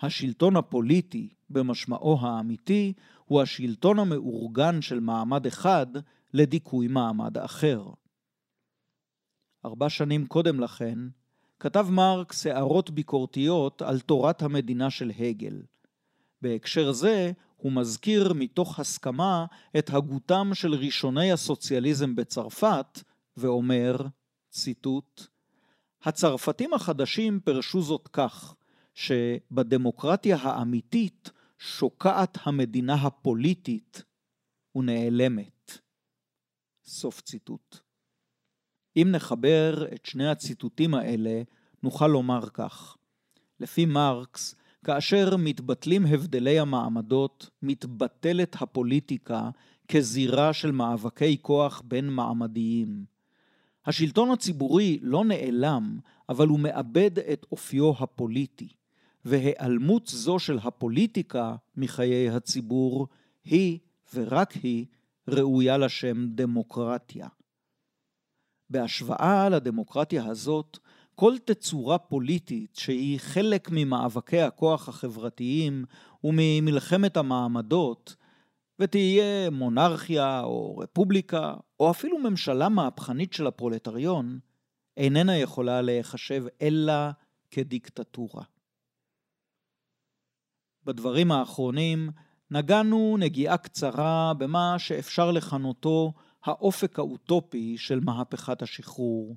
השלטון 0.00 0.56
הפוליטי, 0.56 1.28
במשמעו 1.50 2.18
האמיתי, 2.20 2.92
הוא 3.24 3.42
השלטון 3.42 3.98
המאורגן 3.98 4.82
של 4.82 5.00
מעמד 5.00 5.46
אחד 5.46 5.86
לדיכוי 6.34 6.88
מעמד 6.88 7.38
אחר. 7.38 7.84
ארבע 9.64 9.88
שנים 9.88 10.26
קודם 10.26 10.60
לכן, 10.60 10.98
כתב 11.60 11.86
מרקס 11.90 12.46
הערות 12.46 12.90
ביקורתיות 12.90 13.82
על 13.82 14.00
תורת 14.00 14.42
המדינה 14.42 14.90
של 14.90 15.12
הגל. 15.18 15.62
בהקשר 16.42 16.92
זה, 16.92 17.32
הוא 17.56 17.72
מזכיר 17.72 18.32
מתוך 18.32 18.80
הסכמה 18.80 19.46
את 19.78 19.90
הגותם 19.90 20.50
של 20.54 20.74
ראשוני 20.74 21.32
הסוציאליזם 21.32 22.16
בצרפת, 22.16 23.02
ואומר, 23.36 23.96
ציטוט, 24.50 25.26
הצרפתים 26.02 26.74
החדשים 26.74 27.40
פירשו 27.40 27.82
זאת 27.82 28.08
כך, 28.08 28.54
שבדמוקרטיה 28.96 30.36
האמיתית 30.36 31.30
שוקעת 31.58 32.38
המדינה 32.42 32.94
הפוליטית 32.94 34.02
ונעלמת. 34.76 35.78
סוף 36.84 37.20
ציטוט. 37.20 37.78
אם 38.96 39.08
נחבר 39.10 39.86
את 39.94 40.06
שני 40.06 40.28
הציטוטים 40.28 40.94
האלה, 40.94 41.42
נוכל 41.82 42.06
לומר 42.06 42.48
כך: 42.54 42.96
לפי 43.60 43.86
מרקס, 43.86 44.54
כאשר 44.84 45.36
מתבטלים 45.38 46.06
הבדלי 46.06 46.58
המעמדות, 46.58 47.50
מתבטלת 47.62 48.56
הפוליטיקה 48.62 49.50
כזירה 49.88 50.52
של 50.52 50.70
מאבקי 50.70 51.36
כוח 51.42 51.82
בין 51.84 52.10
מעמדיים. 52.10 53.04
השלטון 53.86 54.30
הציבורי 54.30 54.98
לא 55.02 55.24
נעלם, 55.24 55.98
אבל 56.28 56.48
הוא 56.48 56.60
מאבד 56.60 57.18
את 57.18 57.46
אופיו 57.52 57.92
הפוליטי. 57.98 58.68
והיעלמות 59.26 60.06
זו 60.06 60.38
של 60.38 60.58
הפוליטיקה 60.62 61.56
מחיי 61.76 62.30
הציבור 62.30 63.08
היא, 63.44 63.78
ורק 64.14 64.52
היא, 64.52 64.86
ראויה 65.28 65.78
לשם 65.78 66.26
דמוקרטיה. 66.28 67.28
בהשוואה 68.70 69.48
לדמוקרטיה 69.48 70.26
הזאת, 70.26 70.78
כל 71.14 71.34
תצורה 71.44 71.98
פוליטית 71.98 72.76
שהיא 72.76 73.18
חלק 73.20 73.68
ממאבקי 73.72 74.40
הכוח 74.40 74.88
החברתיים 74.88 75.84
וממלחמת 76.24 77.16
המעמדות, 77.16 78.16
ותהיה 78.78 79.50
מונרכיה 79.50 80.40
או 80.40 80.78
רפובליקה, 80.78 81.54
או 81.80 81.90
אפילו 81.90 82.18
ממשלה 82.18 82.68
מהפכנית 82.68 83.32
של 83.32 83.46
הפרולטריון, 83.46 84.38
איננה 84.96 85.36
יכולה 85.36 85.82
להיחשב 85.82 86.44
אלא 86.62 86.92
כדיקטטורה. 87.50 88.42
בדברים 90.86 91.32
האחרונים 91.32 92.10
נגענו 92.50 93.16
נגיעה 93.18 93.56
קצרה 93.56 94.32
במה 94.38 94.74
שאפשר 94.78 95.30
לכנותו 95.30 96.12
האופק 96.44 96.98
האוטופי 96.98 97.74
של 97.78 98.00
מהפכת 98.04 98.62
השחרור. 98.62 99.36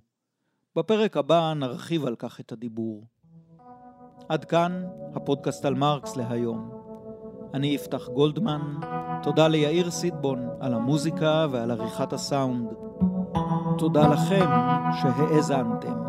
בפרק 0.76 1.18
הבא 1.18 1.54
נרחיב 1.56 2.06
על 2.06 2.16
כך 2.16 2.40
את 2.40 2.52
הדיבור. 2.52 3.08
עד 4.30 4.46
כאן 4.46 4.84
הפודקאסט 5.16 5.66
על 5.66 5.74
מרקס 5.74 6.16
להיום. 6.16 6.72
אני 7.54 7.68
יפתח 7.68 8.10
גולדמן, 8.10 8.62
תודה 9.24 9.48
ליאיר 9.48 9.92
סיטבון 9.92 10.50
על 10.60 10.74
המוזיקה 10.74 11.48
ועל 11.52 11.72
עריכת 11.72 12.14
הסאונד. 12.14 12.68
תודה 13.78 14.08
לכם 14.08 14.50
שהאזנתם. 15.02 16.09